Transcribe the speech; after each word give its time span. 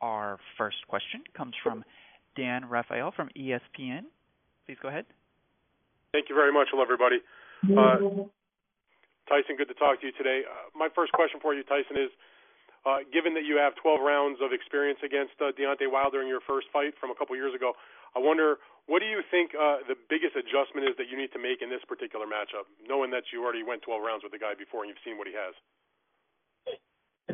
Our 0.00 0.38
first 0.58 0.76
question 0.88 1.22
comes 1.36 1.54
from 1.62 1.84
Dan 2.36 2.68
Rafael 2.68 3.12
from 3.16 3.28
ESPN. 3.36 4.04
Please 4.66 4.76
go 4.82 4.88
ahead. 4.88 5.06
Thank 6.12 6.28
you 6.28 6.34
very 6.34 6.52
much. 6.52 6.68
Hello, 6.70 6.82
everybody. 6.82 7.20
Uh, 7.64 8.28
Tyson, 9.28 9.56
good 9.56 9.68
to 9.68 9.74
talk 9.74 10.00
to 10.00 10.06
you 10.06 10.12
today. 10.14 10.42
Uh, 10.46 10.70
my 10.76 10.88
first 10.94 11.12
question 11.12 11.40
for 11.40 11.54
you, 11.54 11.64
Tyson, 11.64 11.96
is 11.96 12.12
uh, 12.86 13.02
given 13.10 13.34
that 13.34 13.42
you 13.42 13.58
have 13.58 13.74
12 13.82 13.98
rounds 13.98 14.38
of 14.38 14.54
experience 14.54 15.02
against 15.02 15.34
uh, 15.42 15.50
Deontay 15.58 15.90
Wilder 15.90 16.22
in 16.22 16.28
your 16.30 16.44
first 16.46 16.70
fight 16.70 16.94
from 17.00 17.10
a 17.10 17.16
couple 17.18 17.34
years 17.34 17.50
ago, 17.50 17.74
I 18.14 18.22
wonder 18.22 18.62
what 18.86 19.02
do 19.02 19.08
you 19.10 19.26
think 19.26 19.50
uh, 19.58 19.82
the 19.90 19.98
biggest 20.06 20.38
adjustment 20.38 20.86
is 20.86 20.94
that 20.96 21.10
you 21.10 21.18
need 21.18 21.34
to 21.34 21.42
make 21.42 21.58
in 21.58 21.68
this 21.68 21.82
particular 21.90 22.24
matchup, 22.30 22.70
knowing 22.86 23.10
that 23.10 23.34
you 23.34 23.42
already 23.42 23.66
went 23.66 23.82
12 23.82 23.98
rounds 23.98 24.22
with 24.22 24.30
the 24.30 24.38
guy 24.38 24.54
before 24.54 24.86
and 24.86 24.94
you've 24.94 25.02
seen 25.02 25.18
what 25.18 25.26
he 25.26 25.34
has? 25.34 25.58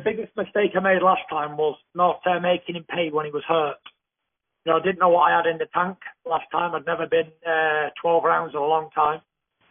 Biggest 0.03 0.35
mistake 0.35 0.71
I 0.75 0.79
made 0.79 1.01
last 1.01 1.23
time 1.29 1.57
was 1.57 1.77
not 1.95 2.21
uh, 2.25 2.39
making 2.39 2.75
him 2.75 2.85
pay 2.89 3.09
when 3.09 3.25
he 3.25 3.31
was 3.31 3.43
hurt. 3.47 3.77
You 4.65 4.71
know, 4.71 4.79
I 4.79 4.83
didn't 4.83 4.99
know 4.99 5.09
what 5.09 5.31
I 5.31 5.35
had 5.35 5.45
in 5.45 5.57
the 5.57 5.67
tank 5.73 5.97
last 6.25 6.45
time. 6.51 6.73
I'd 6.73 6.85
never 6.85 7.07
been 7.07 7.31
uh, 7.45 7.89
12 8.01 8.23
rounds 8.23 8.53
in 8.53 8.59
a 8.59 8.65
long 8.65 8.89
time. 8.95 9.21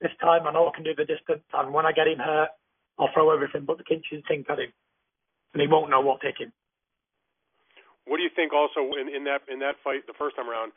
This 0.01 0.13
time 0.21 0.47
I 0.47 0.53
know 0.53 0.69
I 0.69 0.75
can 0.75 0.85
do 0.85 0.95
the 0.95 1.05
distance, 1.05 1.45
and 1.55 1.73
when 1.73 1.87
I 1.87 1.93
get 1.93 2.09
him 2.09 2.19
hurt, 2.19 2.51
I'll 2.99 3.09
throw 3.15 3.33
everything 3.33 3.65
but 3.65 3.79
the 3.79 3.85
kitchen 3.85 4.23
sink 4.29 4.51
at 4.51 4.59
him, 4.59 4.73
and 5.55 5.61
he 5.63 5.69
won't 5.69 5.91
know 5.91 6.01
what 6.01 6.23
hit 6.23 6.37
him. 6.39 6.53
What 8.05 8.17
do 8.17 8.25
you 8.25 8.35
think 8.35 8.53
also 8.53 8.99
in, 8.99 9.09
in 9.09 9.25
that 9.25 9.47
in 9.47 9.61
that 9.61 9.79
fight 9.85 10.07
the 10.07 10.19
first 10.19 10.37
time 10.37 10.51
around? 10.51 10.73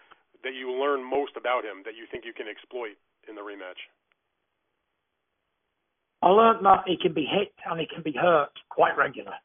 that 0.46 0.54
you 0.54 0.70
learn 0.70 1.02
most 1.02 1.34
about 1.34 1.66
him 1.66 1.82
that 1.90 1.98
you 1.98 2.05
think 2.05 2.22
you 2.24 2.32
can 2.32 2.46
exploit 2.46 2.94
in 3.26 3.34
the 3.34 3.41
rematch? 3.41 3.82
I 6.26 6.30
learned 6.30 6.66
that 6.66 6.84
he 6.88 6.98
can 6.98 7.14
be 7.14 7.30
hit 7.30 7.54
and 7.70 7.80
he 7.80 7.86
can 7.86 8.02
be 8.02 8.18
hurt 8.20 8.50
quite 8.70 8.98
regular. 8.98 9.38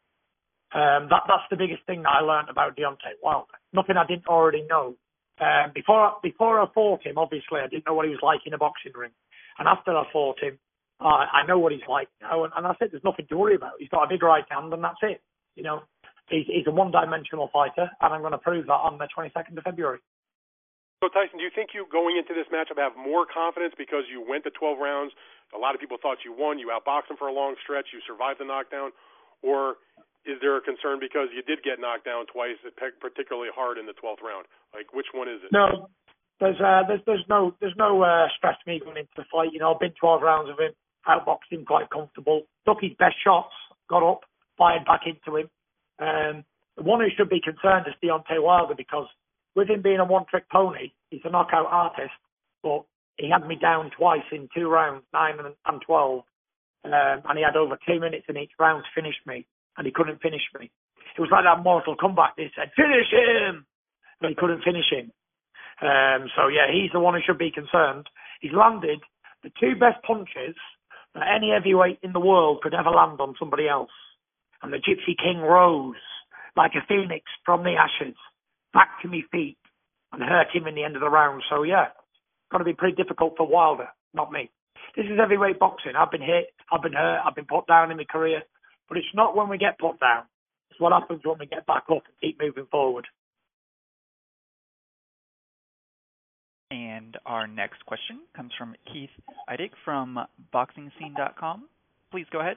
Um, 0.73 1.13
that 1.13 1.29
that's 1.29 1.45
the 1.51 1.61
biggest 1.61 1.85
thing 1.85 2.03
that 2.03 2.17
I 2.17 2.21
learned 2.25 2.49
about 2.49 2.77
Deontay 2.77 3.21
Wilder. 3.23 3.53
Nothing 3.75 3.97
I 3.99 4.07
didn't 4.07 4.27
already 4.27 4.63
know. 4.63 4.97
Um, 5.41 5.73
before 5.75 6.17
before 6.23 6.59
I 6.59 6.67
fought 6.73 7.05
him, 7.05 7.19
obviously 7.19 7.61
I 7.61 7.67
didn't 7.67 7.87
know 7.87 7.95
what 7.95 8.07
he 8.07 8.11
was 8.11 8.23
like 8.23 8.41
in 8.47 8.55
a 8.55 8.59
boxing 8.59 8.93
ring, 8.97 9.11
and 9.59 9.69
after 9.69 9.93
I 9.93 10.05
fought 10.11 10.41
him, 10.41 10.59
uh, 11.01 11.27
I 11.29 11.45
know 11.47 11.59
what 11.59 11.73
he's 11.73 11.87
like 11.89 12.09
now. 12.23 12.45
And, 12.45 12.53
and 12.57 12.67
I 12.67 12.75
said 12.79 12.89
there's 12.93 13.05
nothing 13.05 13.27
to 13.29 13.37
worry 13.37 13.57
about. 13.57 13.73
He's 13.79 13.89
got 13.89 14.05
a 14.05 14.09
big 14.09 14.23
right 14.23 14.45
hand, 14.49 14.73
and 14.73 14.83
that's 14.83 15.03
it. 15.03 15.21
You 15.57 15.65
know, 15.65 15.83
he's, 16.29 16.47
he's 16.47 16.67
a 16.67 16.71
one-dimensional 16.71 17.51
fighter, 17.53 17.91
and 18.01 18.15
I'm 18.15 18.21
going 18.21 18.33
to 18.33 18.39
prove 18.39 18.67
that 18.67 18.73
on 18.73 18.99
the 18.99 19.09
22nd 19.17 19.59
of 19.59 19.65
February. 19.65 19.99
So 21.01 21.09
Tyson, 21.09 21.41
do 21.41 21.45
you 21.49 21.51
think 21.57 21.73
you 21.73 21.89
going 21.89 22.21
into 22.21 22.37
this 22.37 22.45
matchup 22.53 22.77
have 22.77 22.93
more 22.93 23.25
confidence 23.25 23.73
because 23.73 24.05
you 24.13 24.21
went 24.21 24.45
to 24.45 24.53
12 24.53 24.77
rounds? 24.77 25.17
A 25.57 25.59
lot 25.59 25.73
of 25.75 25.81
people 25.81 25.97
thought 25.97 26.21
you 26.29 26.37
won. 26.37 26.61
You 26.61 26.69
outboxed 26.69 27.09
him 27.09 27.17
for 27.17 27.29
a 27.29 27.33
long 27.33 27.57
stretch. 27.65 27.89
You 27.97 28.05
survived 28.05 28.37
the 28.37 28.45
knockdown, 28.45 28.93
or 29.41 29.81
is 30.29 30.37
there 30.45 30.61
a 30.61 30.61
concern 30.61 31.01
because 31.01 31.33
you 31.33 31.41
did 31.41 31.65
get 31.65 31.81
knocked 31.81 32.05
down 32.05 32.29
twice, 32.29 32.61
particularly 33.01 33.49
hard 33.49 33.81
in 33.81 33.89
the 33.89 33.97
12th 33.97 34.21
round? 34.21 34.45
Like, 34.77 34.93
which 34.93 35.09
one 35.17 35.25
is 35.25 35.41
it? 35.41 35.49
No, 35.49 35.89
there's 36.37 36.61
uh, 36.61 36.85
there's 36.85 37.01
there's 37.09 37.25
no 37.33 37.57
there's 37.65 37.77
no 37.81 38.05
uh, 38.05 38.29
stress 38.37 38.61
me 38.69 38.81
going 38.85 39.01
into 39.01 39.17
the 39.17 39.25
fight. 39.33 39.57
You 39.57 39.61
know, 39.61 39.73
I've 39.73 39.81
been 39.81 39.97
12 39.97 40.21
rounds 40.21 40.53
of 40.53 40.61
him, 40.61 40.77
outboxed 41.09 41.49
him 41.49 41.65
quite 41.65 41.89
comfortable, 41.89 42.45
took 42.69 42.85
his 42.85 42.93
best 43.01 43.17
shots, 43.25 43.57
got 43.89 44.05
up, 44.05 44.29
fired 44.61 44.85
back 44.85 45.09
into 45.09 45.33
him. 45.33 45.49
Um, 45.97 46.45
the 46.77 46.85
one 46.85 47.01
who 47.01 47.09
should 47.17 47.33
be 47.33 47.41
concerned 47.41 47.89
is 47.89 47.97
Deontay 48.05 48.37
Wilder 48.37 48.75
because 48.77 49.09
with 49.55 49.69
him 49.69 49.83
being 49.83 49.99
a 49.99 50.05
one-trick 50.05 50.49
pony, 50.51 50.93
he's 51.11 51.21
a 51.25 51.31
knockout 51.31 51.67
artist, 51.67 52.15
but 52.63 52.85
he 53.17 53.31
had 53.31 53.47
me 53.47 53.57
down 53.57 53.91
twice 53.97 54.27
in 54.33 54.49
two 54.55 54.69
rounds, 54.69 55.05
nine 55.13 55.35
and, 55.39 55.83
12. 55.87 56.23
Um, 56.83 56.93
and 56.93 57.37
he 57.37 57.45
had 57.45 57.57
over 57.57 57.79
two 57.87 58.01
minutes 58.01 58.27
in 58.29 58.37
each 58.37 58.53
round 58.59 58.85
to 58.85 59.01
finish 59.01 59.17
me, 59.27 59.47
and 59.77 59.87
he 59.87 59.93
couldn't 59.93 60.23
finish 60.23 60.43
me. 60.59 60.71
It 61.17 61.21
was 61.21 61.31
like 61.31 61.45
that 61.45 61.63
Mortal 61.63 61.97
Kombat. 61.97 62.37
He 62.37 62.49
said, 62.57 62.71
finish 62.77 63.11
him! 63.11 63.67
But 64.21 64.31
he 64.31 64.37
couldn't 64.37 64.63
finish 64.63 64.89
him. 64.91 65.13
Um, 65.83 66.29
so, 66.37 66.49
yeah, 66.49 66.71
he's 66.71 66.93
the 66.93 67.01
one 67.01 67.15
who 67.15 67.21
should 67.25 67.39
be 67.39 67.51
concerned. 67.51 68.07
He's 68.41 68.53
landed 68.53 69.01
the 69.43 69.51
two 69.61 69.75
best 69.79 70.03
punches 70.05 70.57
that 71.15 71.29
any 71.35 71.51
heavyweight 71.51 71.99
in 72.03 72.13
the 72.13 72.21
world 72.21 72.61
could 72.63 72.75
ever 72.75 72.91
land 72.91 73.21
on 73.21 73.35
somebody 73.39 73.69
else. 73.69 73.91
And 74.63 74.73
the 74.73 74.79
Gypsy 74.79 75.17
King 75.17 75.41
rose 75.41 75.97
like 76.57 76.73
a 76.75 76.87
phoenix 76.87 77.25
from 77.45 77.65
the 77.65 77.75
ashes 77.77 78.17
back 78.73 79.01
to 79.03 79.09
my 79.09 79.21
feet 79.33 79.59
and 80.13 80.23
hurt 80.23 80.49
him 80.53 80.67
in 80.67 80.75
the 80.75 80.85
end 80.85 80.97
of 80.97 81.01
the 81.01 81.09
round. 81.09 81.43
So 81.51 81.63
yeah, 81.63 81.87
it's 81.87 82.51
going 82.51 82.61
to 82.61 82.65
be 82.65 82.75
pretty 82.75 82.97
difficult 82.97 83.35
for 83.37 83.47
Wilder, 83.47 83.89
not 84.15 84.33
me. 84.33 84.51
This 84.97 85.07
is 85.07 85.19
heavyweight 85.19 85.59
boxing. 85.59 85.93
I've 85.97 86.11
been 86.11 86.23
hit, 86.23 86.53
I've 86.73 86.83
been 86.83 86.93
hurt, 86.93 87.21
I've 87.25 87.35
been 87.35 87.47
put 87.47 87.67
down 87.67 87.91
in 87.91 87.97
my 87.97 88.05
career, 88.05 88.43
but 88.89 88.99
it's 88.99 89.15
not 89.15 89.37
when 89.37 89.49
we 89.49 89.59
get 89.59 89.79
put 89.79 90.01
down. 90.01 90.25
It's 90.71 90.81
what 90.81 90.93
happens 90.93 91.21
when 91.25 91.39
we 91.39 91.47
get 91.47 91.67
back 91.67 91.85
up 91.91 92.03
and 92.07 92.21
keep 92.21 92.41
moving 92.41 92.67
forward. 92.71 93.07
And 96.71 97.17
our 97.27 97.47
next 97.47 97.85
question 97.87 98.21
comes 98.37 98.53
from 98.57 98.75
Keith 98.93 99.11
Idec 99.49 99.71
from 99.85 100.19
BoxingScene.com. 100.55 101.65
Please 102.13 102.27
go 102.33 102.41
ahead. 102.41 102.57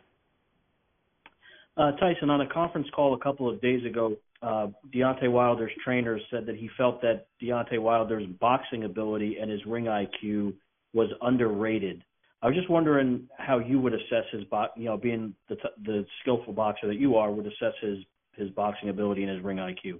Uh, 1.76 1.92
Tyson, 1.94 2.30
on 2.30 2.42
a 2.42 2.48
conference 2.48 2.88
call 2.96 3.16
a 3.16 3.20
couple 3.20 3.50
of 3.50 3.60
days 3.60 3.84
ago, 3.86 4.16
uh, 4.44 4.68
Deontay 4.94 5.32
Wilder's 5.32 5.72
trainer 5.84 6.20
said 6.30 6.46
that 6.46 6.58
he 6.58 6.70
felt 6.78 7.02
that 7.02 7.28
Deontay 7.42 7.80
Wilder's 7.80 8.26
boxing 8.40 8.84
ability 8.84 9.38
and 9.42 9.50
his 9.50 9.66
ring 9.66 9.86
IQ 9.86 10.54
was 10.94 11.10
underrated. 11.22 12.04
I 12.42 12.48
was 12.48 12.56
just 12.56 12.70
wondering 12.70 13.30
how 13.38 13.60
you 13.60 13.80
would 13.80 13.94
assess 13.94 14.26
his, 14.32 14.44
bo- 14.44 14.68
you 14.76 14.86
know, 14.86 14.98
being 14.98 15.34
the 15.48 15.56
t- 15.56 15.62
the 15.86 16.06
skillful 16.22 16.52
boxer 16.52 16.88
that 16.88 16.98
you 16.98 17.16
are, 17.16 17.32
would 17.32 17.48
assess 17.48 17.74
his 17.82 18.00
his 18.34 18.50
boxing 18.50 18.90
ability 18.90 19.24
and 19.24 19.32
his 19.32 19.42
ring 19.42 19.58
IQ. 19.58 20.00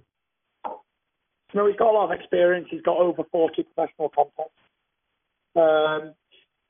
No, 1.54 1.66
he's 1.66 1.76
got 1.76 1.90
a 1.90 1.96
lot 1.96 2.12
of 2.12 2.20
experience. 2.20 2.66
He's 2.70 2.82
got 2.82 2.98
over 2.98 3.22
40 3.30 3.62
professional 3.62 4.10
contests. 4.10 4.50
Um, 5.56 6.14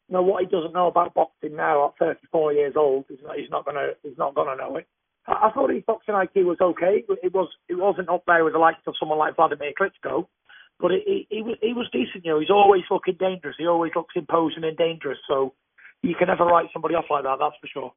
you 0.09 0.13
know 0.13 0.23
what 0.23 0.45
he 0.45 0.49
doesn't 0.49 0.75
know 0.75 0.87
about 0.89 1.15
boxing 1.15 1.57
now 1.57 1.89
at 1.89 1.99
34 1.99 2.53
years 2.53 2.75
old. 2.77 3.07
He's 3.09 3.19
not. 3.25 3.37
He's 3.37 3.51
not 3.51 3.65
gonna. 3.65 3.89
He's 4.05 4.19
not 4.19 4.35
gonna 4.35 4.57
know 4.57 4.77
it. 4.77 4.87
I, 5.27 5.51
thought 5.55 5.71
his 5.71 5.85
boxing 5.87 6.15
IQ 6.15 6.45
was 6.45 6.59
okay. 6.61 7.05
It 7.23 7.33
was 7.33 7.49
it 7.69 7.77
wasn't 7.77 8.11
up 8.11 8.25
there 8.27 8.45
with 8.45 8.53
the 8.53 8.59
likes 8.59 8.81
of 8.87 8.95
someone 9.01 9.19
like 9.19 9.37
Vladimir 9.37 9.73
Klitschko, 9.79 10.27
but 10.79 10.93
it, 10.93 11.03
it, 11.07 11.27
he 11.31 11.43
was 11.43 11.57
he 11.63 11.73
was 11.73 11.89
decent. 11.93 12.25
You 12.25 12.33
know, 12.33 12.41
he's 12.41 12.51
always 12.51 12.83
looking 12.91 13.17
dangerous. 13.19 13.57
He 13.59 13.67
always 13.67 13.93
looks 13.97 14.15
imposing 14.17 14.65
and 14.65 14.77
dangerous. 14.77 15.19
So 15.27 15.55
you 16.03 16.15
can 16.19 16.29
never 16.29 16.45
write 16.45 16.67
somebody 16.73 16.95
off 16.95 17.07
like 17.11 17.25
that. 17.25 17.37
That's 17.41 17.57
for 17.61 17.69
sure. 17.73 17.93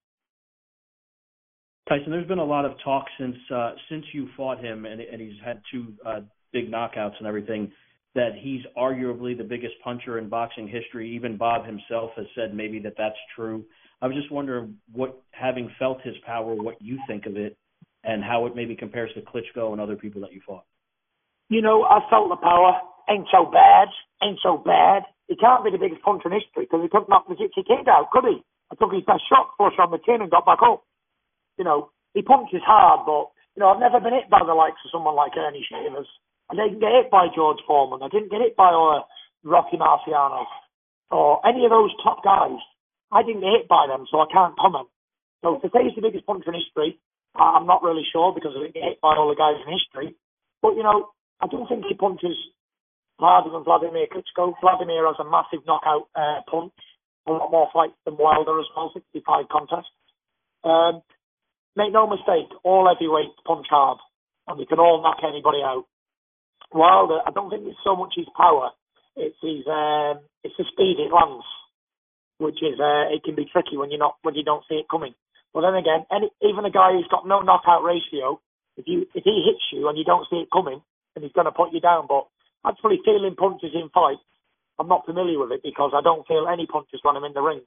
Tyson, 1.89 2.11
there's 2.11 2.27
been 2.27 2.39
a 2.39 2.45
lot 2.45 2.65
of 2.65 2.73
talk 2.83 3.05
since 3.19 3.35
uh, 3.53 3.71
since 3.89 4.05
you 4.13 4.27
fought 4.35 4.59
him, 4.59 4.85
and, 4.85 5.01
and 5.01 5.21
he's 5.21 5.39
had 5.43 5.61
two 5.71 5.93
uh, 6.05 6.21
big 6.53 6.71
knockouts 6.71 7.17
and 7.19 7.27
everything. 7.27 7.71
That 8.15 8.31
he's 8.39 8.61
arguably 8.75 9.37
the 9.37 9.43
biggest 9.43 9.75
puncher 9.83 10.17
in 10.17 10.27
boxing 10.27 10.67
history. 10.67 11.13
Even 11.15 11.37
Bob 11.37 11.65
himself 11.65 12.11
has 12.15 12.25
said 12.35 12.55
maybe 12.55 12.79
that 12.79 12.93
that's 12.97 13.17
true. 13.35 13.63
I 14.01 14.07
was 14.07 14.15
just 14.15 14.31
wondering 14.31 14.77
what, 14.93 15.21
having 15.31 15.71
felt 15.79 16.01
his 16.01 16.15
power, 16.25 16.53
what 16.53 16.81
you 16.81 16.99
think 17.07 17.25
of 17.25 17.35
it, 17.35 17.57
and 18.03 18.23
how 18.23 18.45
it 18.45 18.55
maybe 18.55 18.75
compares 18.75 19.11
to 19.15 19.21
Klitschko 19.21 19.71
and 19.71 19.81
other 19.81 19.95
people 19.95 20.21
that 20.21 20.33
you 20.33 20.41
fought. 20.45 20.65
You 21.49 21.61
know, 21.61 21.83
I 21.83 21.99
felt 22.09 22.29
the 22.29 22.37
power. 22.37 22.79
Ain't 23.09 23.27
so 23.31 23.49
bad. 23.49 23.87
Ain't 24.21 24.39
so 24.43 24.57
bad. 24.57 25.03
He 25.27 25.35
can't 25.35 25.63
be 25.63 25.71
the 25.71 25.81
biggest 25.81 26.03
puncher 26.03 26.27
in 26.27 26.39
history 26.39 26.67
because 26.67 26.83
he 26.83 26.89
couldn't 26.89 27.09
knock 27.09 27.27
the 27.27 27.35
Gypsy 27.35 27.65
King 27.65 27.83
out, 27.87 28.11
could 28.11 28.25
he? 28.25 28.43
I 28.71 28.75
took 28.75 28.93
his 28.93 29.03
best 29.07 29.23
shot, 29.27 29.55
flush 29.57 29.79
on 29.79 29.91
the 29.91 29.99
chin, 30.03 30.21
and 30.21 30.31
got 30.31 30.45
back 30.45 30.59
up. 30.61 30.83
You 31.57 31.63
know, 31.63 31.91
he 32.13 32.21
punches 32.21 32.63
hard, 32.63 33.07
but 33.07 33.31
you 33.55 33.63
know, 33.63 33.73
I've 33.73 33.79
never 33.79 33.99
been 33.99 34.13
hit 34.13 34.29
by 34.29 34.43
the 34.45 34.53
likes 34.53 34.79
of 34.85 34.91
someone 34.91 35.15
like 35.15 35.35
Ernie 35.35 35.65
Shavers. 35.65 36.07
I 36.51 36.55
didn't 36.55 36.79
get 36.79 36.93
hit 36.93 37.11
by 37.11 37.27
George 37.33 37.59
Foreman. 37.65 38.03
I 38.03 38.09
didn't 38.11 38.31
get 38.31 38.43
hit 38.43 38.55
by 38.55 38.69
uh, 38.69 39.03
Rocky 39.43 39.75
Marciano 39.75 40.45
or 41.11 41.41
any 41.47 41.65
of 41.65 41.71
those 41.71 41.91
top 42.03 42.23
guys. 42.23 42.59
I 43.11 43.23
didn't 43.23 43.41
get 43.41 43.63
hit 43.63 43.67
by 43.67 43.87
them, 43.87 44.05
so 44.11 44.19
I 44.19 44.27
can't 44.31 44.57
comment. 44.57 44.87
So 45.43 45.59
to 45.59 45.67
say 45.71 45.87
he's 45.87 45.95
the 45.95 46.03
biggest 46.03 46.25
puncher 46.25 46.51
in 46.51 46.59
history, 46.59 46.99
I'm 47.35 47.67
not 47.67 47.83
really 47.83 48.03
sure 48.11 48.33
because 48.33 48.51
I 48.57 48.67
didn't 48.67 48.75
get 48.75 48.97
hit 48.97 49.01
by 49.01 49.15
all 49.15 49.29
the 49.29 49.39
guys 49.39 49.61
in 49.61 49.71
history. 49.71 50.15
But, 50.61 50.75
you 50.75 50.83
know, 50.83 51.13
I 51.39 51.47
don't 51.47 51.67
think 51.67 51.85
he 51.87 51.93
punches 51.93 52.35
harder 53.19 53.51
than 53.51 53.63
Vladimir 53.63 54.07
Klitschko. 54.11 54.53
Vladimir 54.59 55.05
has 55.07 55.19
a 55.19 55.29
massive 55.29 55.65
knockout 55.65 56.09
uh, 56.15 56.41
punch, 56.49 56.73
a 57.27 57.31
lot 57.31 57.51
more 57.51 57.69
fights 57.71 57.97
than 58.05 58.17
Wilder 58.17 58.59
as 58.59 58.67
well, 58.75 58.91
65 58.93 59.47
contests. 59.49 59.93
Um, 60.63 61.01
make 61.75 61.93
no 61.93 62.07
mistake, 62.07 62.49
all 62.63 62.89
heavyweights 62.89 63.39
punch 63.45 63.67
hard, 63.69 63.99
and 64.47 64.57
we 64.57 64.65
can 64.65 64.79
all 64.79 65.01
knock 65.01 65.21
anybody 65.23 65.61
out. 65.63 65.85
Wilder, 66.73 67.19
I 67.25 67.31
don't 67.31 67.49
think 67.49 67.63
it's 67.65 67.79
so 67.85 67.95
much 67.95 68.13
his 68.17 68.27
power, 68.35 68.71
it's 69.15 69.37
his 69.41 69.63
um, 69.71 70.19
it's 70.43 70.57
the 70.57 70.65
speed 70.73 70.97
it 70.99 71.13
lands 71.13 71.45
which 72.37 72.61
is 72.61 72.79
uh, 72.79 73.09
it 73.09 73.23
can 73.23 73.35
be 73.35 73.49
tricky 73.49 73.77
when 73.77 73.89
you're 73.89 74.01
not 74.01 74.17
when 74.21 74.35
you 74.35 74.43
don't 74.43 74.63
see 74.69 74.75
it 74.75 74.89
coming. 74.89 75.13
But 75.53 75.61
then 75.61 75.75
again, 75.75 76.05
any, 76.11 76.29
even 76.41 76.65
a 76.65 76.71
guy 76.71 76.93
who's 76.93 77.09
got 77.09 77.27
no 77.27 77.41
knockout 77.41 77.83
ratio, 77.83 78.39
if 78.77 78.85
you 78.87 79.07
if 79.13 79.23
he 79.23 79.43
hits 79.45 79.63
you 79.73 79.89
and 79.89 79.97
you 79.97 80.05
don't 80.05 80.27
see 80.29 80.45
it 80.45 80.53
coming, 80.53 80.81
then 81.13 81.23
he's 81.23 81.33
going 81.33 81.49
to 81.49 81.55
put 81.55 81.73
you 81.73 81.81
down. 81.81 82.05
But 82.07 82.27
actually 82.65 83.01
feeling 83.03 83.35
punches 83.35 83.73
in 83.73 83.89
fights, 83.89 84.21
I'm 84.79 84.87
not 84.87 85.05
familiar 85.05 85.39
with 85.39 85.51
it 85.51 85.61
because 85.63 85.91
I 85.95 86.01
don't 86.01 86.27
feel 86.27 86.47
any 86.47 86.67
punches 86.67 87.01
when 87.03 87.15
I'm 87.15 87.23
in 87.23 87.33
the 87.33 87.41
ring 87.41 87.61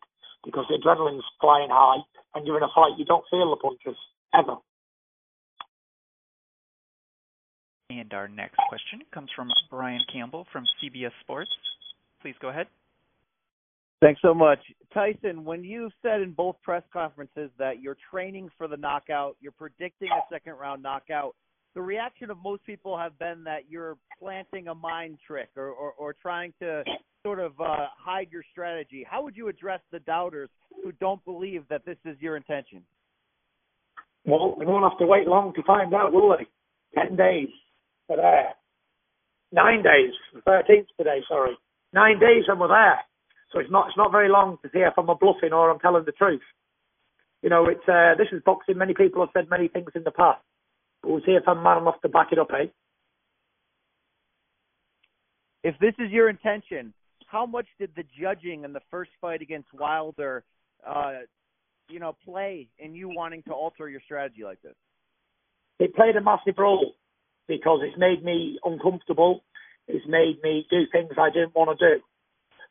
because 0.44 0.64
the 0.68 0.78
adrenaline's 0.78 1.24
flying 1.40 1.68
high 1.70 2.02
and 2.34 2.46
you're 2.46 2.56
in 2.56 2.62
a 2.62 2.72
fight, 2.74 2.98
you 2.98 3.04
don't 3.04 3.24
feel 3.30 3.50
the 3.50 3.56
punches 3.56 3.98
ever. 4.34 4.56
And 7.90 8.12
our 8.14 8.28
next 8.28 8.56
question 8.68 9.02
comes 9.12 9.30
from 9.34 9.50
Brian 9.68 10.00
Campbell 10.12 10.46
from 10.52 10.64
CBS 10.78 11.10
Sports. 11.22 11.50
Please 12.22 12.36
go 12.40 12.48
ahead. 12.48 12.68
Thanks 14.00 14.22
so 14.22 14.32
much. 14.32 14.58
Tyson, 14.94 15.44
when 15.44 15.62
you 15.62 15.90
said 16.00 16.22
in 16.22 16.32
both 16.32 16.56
press 16.62 16.82
conferences 16.90 17.50
that 17.58 17.82
you're 17.82 17.98
training 18.10 18.48
for 18.56 18.66
the 18.66 18.76
knockout, 18.76 19.36
you're 19.40 19.52
predicting 19.52 20.08
a 20.08 20.20
second 20.32 20.54
round 20.54 20.82
knockout, 20.82 21.34
the 21.74 21.82
reaction 21.82 22.30
of 22.30 22.38
most 22.42 22.64
people 22.64 22.96
have 22.96 23.18
been 23.18 23.44
that 23.44 23.68
you're 23.68 23.96
planting 24.18 24.68
a 24.68 24.74
mind 24.74 25.18
trick 25.24 25.50
or, 25.54 25.68
or, 25.68 25.92
or 25.92 26.14
trying 26.14 26.52
to 26.60 26.82
sort 27.22 27.38
of 27.38 27.52
uh, 27.60 27.86
hide 27.96 28.28
your 28.32 28.42
strategy. 28.50 29.06
How 29.08 29.22
would 29.22 29.36
you 29.36 29.48
address 29.48 29.80
the 29.92 30.00
doubters 30.00 30.48
who 30.82 30.92
don't 30.92 31.22
believe 31.26 31.64
that 31.68 31.84
this 31.84 31.98
is 32.06 32.16
your 32.20 32.36
intention? 32.36 32.82
Well, 34.24 34.56
we 34.58 34.66
won't 34.66 34.90
have 34.90 34.98
to 34.98 35.06
wait 35.06 35.28
long 35.28 35.52
to 35.54 35.62
find 35.62 35.92
out, 35.94 36.12
will 36.12 36.30
we? 36.30 36.46
Ten 36.94 37.16
days 37.16 37.48
for 38.06 38.16
there. 38.16 38.54
Nine 39.52 39.82
days. 39.82 40.12
Thirteenth 40.44 40.88
today, 40.96 41.20
sorry. 41.28 41.56
Nine 41.92 42.18
days 42.18 42.44
and 42.48 42.58
we're 42.58 42.68
there. 42.68 43.00
So 43.52 43.58
it's 43.58 43.70
not 43.70 43.88
it's 43.88 43.96
not 43.96 44.12
very 44.12 44.28
long 44.28 44.58
to 44.62 44.68
see 44.72 44.78
if 44.78 44.94
I'm 44.96 45.08
a 45.08 45.14
bluffing 45.14 45.52
or 45.52 45.70
I'm 45.70 45.80
telling 45.80 46.04
the 46.04 46.12
truth. 46.12 46.42
You 47.42 47.50
know, 47.50 47.66
it's 47.66 47.88
uh, 47.88 48.14
this 48.16 48.28
is 48.32 48.42
boxing. 48.44 48.78
Many 48.78 48.94
people 48.94 49.22
have 49.22 49.30
said 49.32 49.50
many 49.50 49.68
things 49.68 49.90
in 49.94 50.04
the 50.04 50.10
past. 50.10 50.40
But 51.02 51.10
we'll 51.10 51.20
see 51.20 51.32
if 51.32 51.48
I'm 51.48 51.62
man 51.62 51.78
enough 51.78 52.00
to 52.02 52.08
back 52.08 52.28
it 52.32 52.38
up, 52.38 52.48
eh? 52.52 52.66
If 55.62 55.74
this 55.78 55.94
is 55.98 56.10
your 56.10 56.28
intention, 56.28 56.92
how 57.26 57.46
much 57.46 57.66
did 57.78 57.90
the 57.96 58.04
judging 58.20 58.64
in 58.64 58.72
the 58.72 58.80
first 58.90 59.10
fight 59.20 59.42
against 59.42 59.72
Wilder, 59.72 60.44
uh, 60.86 61.20
you 61.88 62.00
know, 62.00 62.16
play 62.24 62.68
in 62.78 62.94
you 62.94 63.08
wanting 63.08 63.42
to 63.44 63.52
alter 63.52 63.88
your 63.88 64.00
strategy 64.04 64.42
like 64.44 64.60
this? 64.62 64.74
It 65.78 65.94
played 65.94 66.16
a 66.16 66.22
massive 66.22 66.54
role 66.58 66.94
because 67.48 67.80
it's 67.82 67.98
made 67.98 68.22
me 68.22 68.58
uncomfortable. 68.64 69.44
It's 69.88 70.06
made 70.06 70.38
me 70.42 70.66
do 70.70 70.82
things 70.92 71.10
I 71.18 71.30
didn't 71.30 71.54
want 71.54 71.78
to 71.78 71.96
do. 71.96 72.02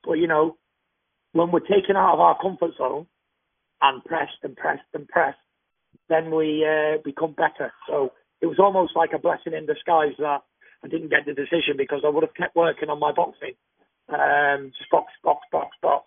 But 0.06 0.14
you 0.14 0.28
know, 0.28 0.58
when 1.34 1.52
we're 1.52 1.60
taken 1.60 1.96
out 1.96 2.14
of 2.14 2.20
our 2.20 2.38
comfort 2.42 2.72
zone 2.78 3.08
and 3.82 4.04
pressed 4.04 4.40
and 4.44 4.56
pressed 4.56 4.90
and 4.94 5.08
pressed, 5.08 5.38
then 6.10 6.32
we 6.32 6.66
uh, 6.66 6.98
become 7.04 7.34
better. 7.34 7.72
So 7.88 8.14
it 8.42 8.48
was 8.48 8.60
almost 8.60 8.96
like 8.96 9.12
a 9.14 9.20
blessing 9.20 9.54
in 9.54 9.66
disguise 9.66 10.14
that 10.20 10.42
I 10.84 10.88
didn't 10.88 11.10
get 11.10 11.26
the 11.26 11.34
decision 11.34 11.76
because 11.78 12.02
I 12.06 12.10
would 12.10 12.24
have 12.24 12.34
kept 12.36 12.56
working 12.56 12.90
on 12.90 13.00
my 13.00 13.12
boxing. 13.12 13.54
Um, 14.10 14.72
just 14.78 14.90
box, 14.90 15.12
box, 15.24 15.46
box, 15.52 15.76
box. 15.82 16.06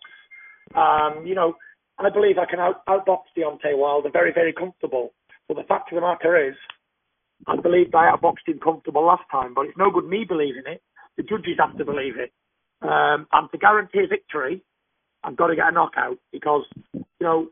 Um, 0.74 1.26
you 1.26 1.34
know, 1.34 1.54
I 1.98 2.10
believe 2.10 2.38
I 2.38 2.46
can 2.46 2.58
out, 2.58 2.84
outbox 2.86 3.30
Deontay 3.36 3.76
Wilder 3.76 4.10
very, 4.12 4.32
very 4.32 4.52
comfortable. 4.52 5.12
But 5.46 5.56
the 5.56 5.64
fact 5.64 5.92
of 5.92 5.96
the 5.96 6.00
matter 6.00 6.48
is, 6.48 6.54
I 7.46 7.56
believed 7.56 7.94
I 7.94 8.10
outboxed 8.10 8.46
him 8.46 8.58
comfortable 8.62 9.04
last 9.04 9.25
time, 9.30 9.54
but 9.54 9.66
it's 9.66 9.78
no 9.78 9.90
good 9.90 10.08
me 10.08 10.25
believing 10.26 10.62
it. 10.66 10.82
The 11.16 11.22
judges 11.22 11.58
have 11.58 11.76
to 11.78 11.84
believe 11.84 12.16
it. 12.16 12.32
Um, 12.80 13.26
and 13.32 13.50
to 13.50 13.58
guarantee 13.58 14.04
a 14.04 14.08
victory, 14.08 14.62
I've 15.24 15.36
got 15.36 15.48
to 15.48 15.56
get 15.56 15.69
a 15.69 15.72
knockout 15.72 16.19
because, 16.32 16.64
you 16.94 17.04
know, 17.20 17.48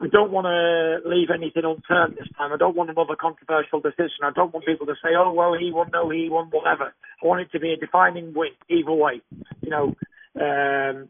I 0.00 0.06
don't 0.06 0.30
want 0.30 0.46
to 0.46 1.08
leave 1.08 1.28
anything 1.34 1.64
unturned 1.64 2.16
this 2.16 2.30
time. 2.38 2.52
I 2.52 2.56
don't 2.56 2.76
want 2.76 2.90
another 2.90 3.16
controversial 3.18 3.80
decision. 3.80 4.22
I 4.22 4.30
don't 4.30 4.54
want 4.54 4.64
people 4.64 4.86
to 4.86 4.94
say, 5.02 5.10
oh, 5.18 5.32
well, 5.32 5.54
he 5.58 5.72
won, 5.72 5.90
no, 5.92 6.08
he 6.08 6.28
won, 6.30 6.46
whatever. 6.50 6.94
I 6.94 7.26
want 7.26 7.40
it 7.40 7.50
to 7.52 7.58
be 7.58 7.72
a 7.72 7.76
defining 7.76 8.32
win 8.32 8.54
either 8.70 8.92
way. 8.92 9.20
You 9.60 9.70
know, 9.70 9.86
um, 10.38 11.08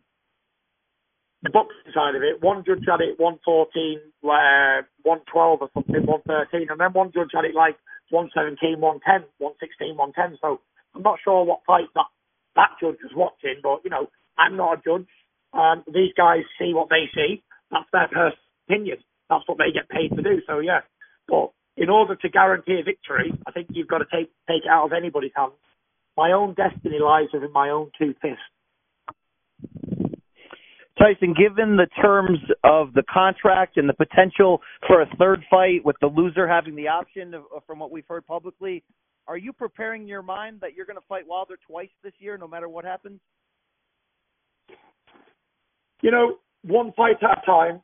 the 1.42 1.50
boxing 1.52 1.92
side 1.92 2.16
of 2.16 2.22
it, 2.22 2.42
one 2.42 2.64
judge 2.64 2.88
had 2.88 3.04
it 3.04 3.20
114, 3.20 4.00
uh, 4.24 4.82
112 5.04 5.62
or 5.62 5.68
something, 5.74 6.06
113, 6.08 6.68
and 6.70 6.80
then 6.80 6.92
one 6.92 7.12
judge 7.12 7.30
had 7.34 7.44
it 7.44 7.54
like 7.54 7.76
117, 8.10 8.80
110, 8.80 9.28
116, 9.36 9.96
110. 9.96 10.38
So 10.40 10.60
I'm 10.96 11.02
not 11.02 11.20
sure 11.22 11.44
what 11.44 11.60
fight 11.66 11.92
that 11.94 12.08
that 12.56 12.74
judge 12.80 12.98
was 13.04 13.12
watching, 13.14 13.60
but 13.62 13.84
you 13.84 13.90
know, 13.90 14.08
I'm 14.38 14.56
not 14.56 14.78
a 14.78 14.82
judge. 14.82 15.12
Um, 15.52 15.84
these 15.86 16.12
guys 16.16 16.42
see 16.58 16.74
what 16.74 16.88
they 16.88 17.08
see. 17.14 17.42
That's 17.70 17.88
their 17.92 18.08
personal 18.08 18.38
opinion. 18.68 18.98
That's 19.30 19.46
what 19.46 19.58
they 19.58 19.72
get 19.72 19.88
paid 19.88 20.14
to 20.16 20.22
do. 20.22 20.40
So 20.46 20.60
yeah, 20.60 20.80
but 21.28 21.50
in 21.76 21.90
order 21.90 22.16
to 22.16 22.28
guarantee 22.28 22.80
a 22.80 22.84
victory, 22.84 23.32
I 23.46 23.52
think 23.52 23.68
you've 23.70 23.88
got 23.88 23.98
to 23.98 24.06
take 24.12 24.30
take 24.48 24.64
it 24.64 24.70
out 24.70 24.86
of 24.86 24.92
anybody's 24.92 25.32
hands. 25.34 25.52
My 26.16 26.32
own 26.32 26.54
destiny 26.54 26.98
lies 27.00 27.28
within 27.32 27.52
my 27.52 27.70
own 27.70 27.90
two 27.98 28.14
fists. 28.20 28.42
Tyson, 30.98 31.32
given 31.32 31.76
the 31.76 31.86
terms 32.02 32.40
of 32.64 32.92
the 32.92 33.04
contract 33.08 33.76
and 33.76 33.88
the 33.88 33.94
potential 33.94 34.60
for 34.86 35.00
a 35.00 35.06
third 35.16 35.44
fight 35.48 35.84
with 35.84 35.94
the 36.00 36.08
loser 36.08 36.48
having 36.48 36.74
the 36.74 36.88
option 36.88 37.34
of, 37.34 37.44
from 37.66 37.78
what 37.78 37.92
we've 37.92 38.06
heard 38.08 38.26
publicly, 38.26 38.82
are 39.28 39.36
you 39.36 39.52
preparing 39.52 40.08
your 40.08 40.22
mind 40.22 40.58
that 40.60 40.74
you're 40.74 40.86
going 40.86 40.96
to 40.98 41.06
fight 41.08 41.24
Wilder 41.26 41.56
twice 41.64 41.90
this 42.02 42.14
year, 42.18 42.36
no 42.36 42.48
matter 42.48 42.68
what 42.68 42.84
happens? 42.84 43.20
You 46.02 46.10
know, 46.10 46.38
one 46.62 46.92
fight 46.96 47.22
at 47.22 47.42
a 47.42 47.46
time. 47.46 47.82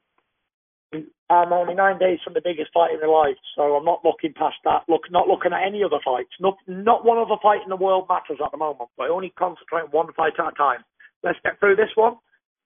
I'm 1.30 1.52
only 1.52 1.74
nine 1.74 1.98
days 1.98 2.18
from 2.22 2.34
the 2.34 2.42
biggest 2.44 2.70
fight 2.72 2.92
in 2.92 3.00
my 3.00 3.06
life, 3.06 3.36
so 3.56 3.74
I'm 3.74 3.84
not 3.84 4.04
looking 4.04 4.34
past 4.34 4.56
that. 4.64 4.84
Look, 4.88 5.10
not 5.10 5.26
looking 5.26 5.52
at 5.52 5.66
any 5.66 5.82
other 5.82 5.98
fights. 6.04 6.30
Not, 6.38 6.56
not 6.68 7.04
one 7.04 7.18
other 7.18 7.40
fight 7.42 7.62
in 7.64 7.70
the 7.70 7.76
world 7.76 8.06
matters 8.08 8.38
at 8.44 8.52
the 8.52 8.58
moment. 8.58 8.90
I 9.00 9.08
only 9.08 9.30
concentrate 9.30 9.82
on 9.82 9.90
one 9.90 10.12
fight 10.12 10.34
at 10.38 10.52
a 10.52 10.56
time. 10.56 10.84
Let's 11.24 11.38
get 11.42 11.58
through 11.58 11.76
this 11.76 11.90
one, 11.94 12.16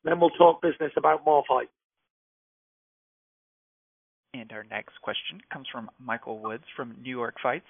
then 0.05 0.21
we'll 0.21 0.31
talk 0.31 0.61
business 0.61 0.93
about 0.97 1.25
more 1.25 1.45
fights. 1.49 1.71
And 4.35 4.51
our 4.53 4.65
next 4.65 5.01
question 5.01 5.41
comes 5.53 5.67
from 5.71 5.91
Michael 5.99 6.39
Woods 6.39 6.65
from 6.77 6.97
New 7.03 7.17
York 7.17 7.37
Fights. 7.43 7.67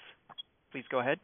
Please 0.72 0.84
go 0.90 1.00
ahead. 1.00 1.19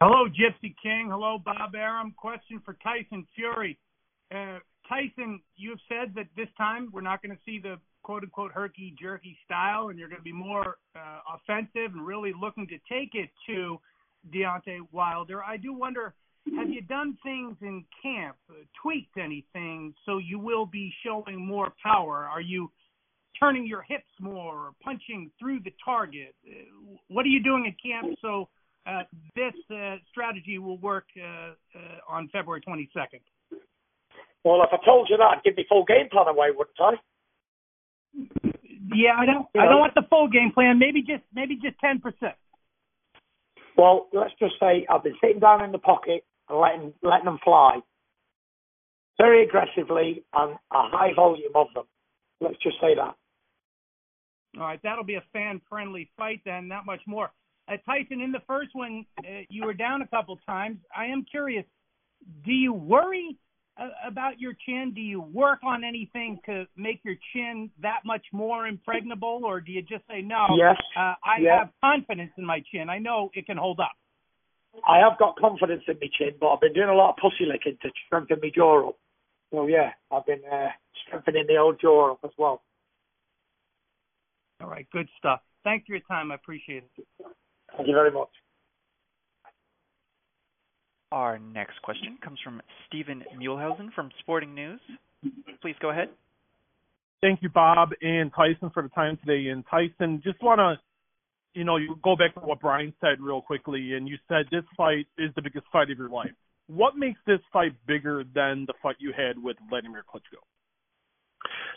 Hello, 0.00 0.26
Gypsy 0.28 0.74
King. 0.82 1.08
Hello, 1.10 1.38
Bob 1.38 1.74
Arum. 1.74 2.12
Question 2.16 2.60
for 2.64 2.76
Tyson 2.82 3.26
Fury. 3.34 3.78
Uh, 4.34 4.58
Tyson, 4.88 5.40
you 5.56 5.70
have 5.70 5.80
said 5.88 6.14
that 6.14 6.26
this 6.36 6.48
time 6.56 6.90
we're 6.92 7.00
not 7.00 7.22
going 7.22 7.34
to 7.34 7.42
see 7.44 7.58
the 7.58 7.76
quote 8.02 8.22
unquote 8.22 8.52
herky 8.52 8.94
jerky 9.00 9.36
style, 9.44 9.88
and 9.88 9.98
you're 9.98 10.08
going 10.08 10.20
to 10.20 10.24
be 10.24 10.32
more 10.32 10.76
uh, 10.94 11.18
offensive 11.34 11.92
and 11.92 12.06
really 12.06 12.32
looking 12.40 12.66
to 12.68 12.78
take 12.88 13.14
it 13.14 13.30
to 13.46 13.78
Deontay 14.32 14.78
Wilder. 14.92 15.42
I 15.42 15.56
do 15.56 15.72
wonder, 15.72 16.14
have 16.56 16.70
you 16.70 16.82
done 16.82 17.16
things 17.22 17.56
in 17.62 17.84
camp, 18.02 18.36
uh, 18.48 18.54
tweaked 18.80 19.16
anything 19.18 19.92
so 20.04 20.18
you 20.18 20.38
will 20.38 20.66
be 20.66 20.92
showing 21.04 21.44
more 21.44 21.72
power? 21.82 22.28
Are 22.30 22.40
you 22.40 22.70
turning 23.38 23.66
your 23.66 23.82
hips 23.82 24.04
more 24.20 24.54
or 24.54 24.70
punching 24.82 25.30
through 25.38 25.60
the 25.64 25.72
target? 25.84 26.34
Uh, 26.46 26.96
what 27.08 27.26
are 27.26 27.30
you 27.30 27.42
doing 27.42 27.66
at 27.66 27.74
camp 27.82 28.16
so 28.22 28.48
uh, 28.86 29.02
this 29.34 29.54
uh, 29.74 29.96
strategy 30.10 30.58
will 30.58 30.78
work 30.78 31.06
uh, 31.18 31.24
uh, 31.26 31.54
on 32.08 32.28
February 32.28 32.62
22nd? 32.66 33.20
Well, 34.46 34.62
if 34.62 34.68
I 34.72 34.78
told 34.84 35.08
you 35.10 35.16
that, 35.16 35.24
I'd 35.24 35.42
give 35.42 35.56
the 35.56 35.64
full 35.68 35.84
game 35.84 36.08
plan 36.08 36.28
away, 36.28 36.50
wouldn't 36.54 36.78
I? 36.78 36.92
Yeah, 38.94 39.18
I 39.18 39.26
don't. 39.26 39.46
You 39.52 39.60
I 39.60 39.64
don't 39.64 39.80
want 39.80 39.96
the 39.96 40.06
full 40.08 40.28
game 40.28 40.52
plan. 40.54 40.78
Maybe 40.78 41.02
just 41.02 41.24
maybe 41.34 41.56
just 41.56 41.76
ten 41.80 41.98
percent. 41.98 42.36
Well, 43.76 44.06
let's 44.12 44.34
just 44.38 44.54
say 44.60 44.86
I've 44.88 45.02
been 45.02 45.16
sitting 45.20 45.40
down 45.40 45.64
in 45.64 45.72
the 45.72 45.78
pocket 45.78 46.24
and 46.48 46.60
letting 46.60 46.94
letting 47.02 47.24
them 47.24 47.40
fly 47.42 47.80
very 49.18 49.42
aggressively 49.42 50.22
and 50.32 50.52
a 50.52 50.88
high 50.94 51.12
volume 51.16 51.56
of 51.56 51.66
them. 51.74 51.86
Let's 52.40 52.62
just 52.62 52.76
say 52.80 52.94
that. 52.94 53.16
All 54.56 54.62
right, 54.62 54.80
that'll 54.84 55.02
be 55.02 55.16
a 55.16 55.24
fan-friendly 55.32 56.08
fight 56.16 56.40
then, 56.44 56.68
That 56.68 56.86
much 56.86 57.00
more. 57.06 57.32
Uh, 57.68 57.78
Tyson, 57.84 58.20
in 58.20 58.30
the 58.30 58.42
first 58.46 58.70
one, 58.74 59.04
uh, 59.18 59.42
you 59.50 59.64
were 59.64 59.74
down 59.74 60.02
a 60.02 60.06
couple 60.06 60.38
times. 60.46 60.78
I 60.96 61.06
am 61.06 61.26
curious, 61.28 61.64
do 62.44 62.52
you 62.52 62.72
worry 62.72 63.36
about 64.06 64.40
your 64.40 64.54
chin? 64.66 64.92
Do 64.94 65.00
you 65.00 65.20
work 65.20 65.60
on 65.62 65.84
anything 65.84 66.38
to 66.46 66.66
make 66.76 67.00
your 67.04 67.16
chin 67.32 67.70
that 67.82 68.00
much 68.04 68.24
more 68.32 68.66
impregnable, 68.66 69.42
or 69.44 69.60
do 69.60 69.72
you 69.72 69.82
just 69.82 70.04
say 70.08 70.22
no? 70.22 70.46
Yes. 70.56 70.76
Uh, 70.96 71.14
I 71.24 71.40
yes. 71.40 71.58
have 71.58 71.70
confidence 71.82 72.32
in 72.38 72.44
my 72.44 72.62
chin. 72.72 72.88
I 72.88 72.98
know 72.98 73.30
it 73.34 73.46
can 73.46 73.56
hold 73.56 73.80
up. 73.80 73.92
I 74.86 74.98
have 74.98 75.18
got 75.18 75.38
confidence 75.38 75.82
in 75.88 75.96
my 76.00 76.08
chin, 76.18 76.34
but 76.40 76.48
I've 76.48 76.60
been 76.60 76.72
doing 76.72 76.88
a 76.88 76.94
lot 76.94 77.10
of 77.10 77.16
pussy 77.16 77.44
licking 77.50 77.78
to 77.82 77.90
strengthen 78.06 78.38
my 78.42 78.50
jaw 78.54 78.88
up. 78.88 78.98
So 79.52 79.66
yeah, 79.66 79.90
I've 80.10 80.26
been 80.26 80.42
uh, 80.50 80.68
strengthening 81.06 81.46
the 81.46 81.56
old 81.56 81.80
jaw 81.80 82.12
up 82.12 82.20
as 82.24 82.32
well. 82.36 82.62
All 84.60 84.68
right, 84.68 84.86
good 84.90 85.08
stuff. 85.18 85.40
Thanks 85.64 85.86
for 85.86 85.92
your 85.92 86.02
time. 86.08 86.32
I 86.32 86.36
appreciate 86.36 86.84
it. 86.98 87.06
Thank 87.76 87.88
you 87.88 87.94
very 87.94 88.10
much. 88.10 88.28
Our 91.12 91.38
next 91.38 91.80
question 91.82 92.18
comes 92.22 92.38
from 92.42 92.60
Stephen 92.86 93.22
Muehlhausen 93.38 93.92
from 93.94 94.10
Sporting 94.20 94.54
News. 94.54 94.80
Please 95.62 95.76
go 95.80 95.90
ahead. 95.90 96.08
Thank 97.20 97.42
you, 97.42 97.48
Bob 97.48 97.90
and 98.02 98.30
Tyson, 98.34 98.70
for 98.74 98.82
the 98.82 98.88
time 98.90 99.16
today. 99.24 99.48
And 99.48 99.64
Tyson, 99.70 100.20
just 100.24 100.42
want 100.42 100.58
to, 100.58 100.78
you 101.58 101.64
know, 101.64 101.76
you 101.76 101.96
go 102.02 102.16
back 102.16 102.34
to 102.34 102.40
what 102.40 102.60
Brian 102.60 102.92
said 103.00 103.20
real 103.20 103.40
quickly, 103.40 103.94
and 103.94 104.08
you 104.08 104.18
said 104.28 104.46
this 104.50 104.64
fight 104.76 105.06
is 105.16 105.30
the 105.36 105.42
biggest 105.42 105.66
fight 105.72 105.90
of 105.90 105.98
your 105.98 106.10
life. 106.10 106.32
What 106.66 106.96
makes 106.96 107.20
this 107.26 107.40
fight 107.52 107.72
bigger 107.86 108.24
than 108.34 108.64
the 108.66 108.74
fight 108.82 108.96
you 108.98 109.12
had 109.16 109.42
with 109.42 109.56
Vladimir 109.70 110.04
Klitschko? 110.12 110.42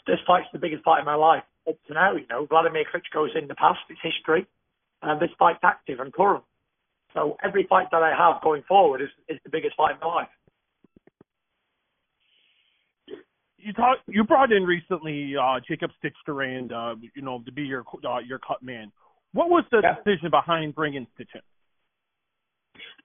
This 0.08 0.18
fight's 0.26 0.48
the 0.52 0.60
biggest 0.60 0.84
fight 0.84 1.00
of 1.00 1.06
my 1.06 1.16
life 1.16 1.44
up 1.68 1.76
to 1.88 1.94
now. 1.94 2.16
You 2.16 2.26
know, 2.30 2.48
Vladimir 2.48 2.84
Klitschko's 2.84 3.32
in 3.40 3.48
the 3.48 3.56
past; 3.56 3.80
it's 3.90 4.00
history, 4.02 4.48
and 5.04 5.22
this 5.22 5.30
fight's 5.38 5.60
active 5.64 6.00
and 6.00 6.12
current. 6.12 6.44
So 7.14 7.38
every 7.44 7.66
fight 7.68 7.88
that 7.92 8.04
I 8.04 8.14
have 8.16 8.42
going 8.42 8.64
forward 8.68 9.02
is, 9.02 9.10
is 9.28 9.40
the 9.44 9.50
biggest 9.50 9.76
fight 9.76 9.94
in 9.96 10.00
my 10.00 10.08
life. 10.08 10.28
You 13.58 13.74
talk. 13.74 13.98
You 14.08 14.24
brought 14.24 14.52
in 14.54 14.64
recently 14.64 15.36
uh, 15.36 15.60
Jacob 15.68 15.92
Stitch 16.00 16.16
Duran, 16.26 16.72
uh, 16.72 16.96
you 17.14 17.22
know, 17.22 17.42
to 17.46 17.52
be 17.52 17.64
your 17.64 17.84
uh, 18.08 18.20
your 18.20 18.40
cut 18.40 18.64
man. 18.64 18.92
What 19.34 19.50
was 19.50 19.66
the 19.70 19.82
Yeah. 19.84 19.96
decision 19.96 20.30
behind 20.30 20.76
bringing 20.76 21.06
Stitch 21.16 21.32
in? 21.36 21.42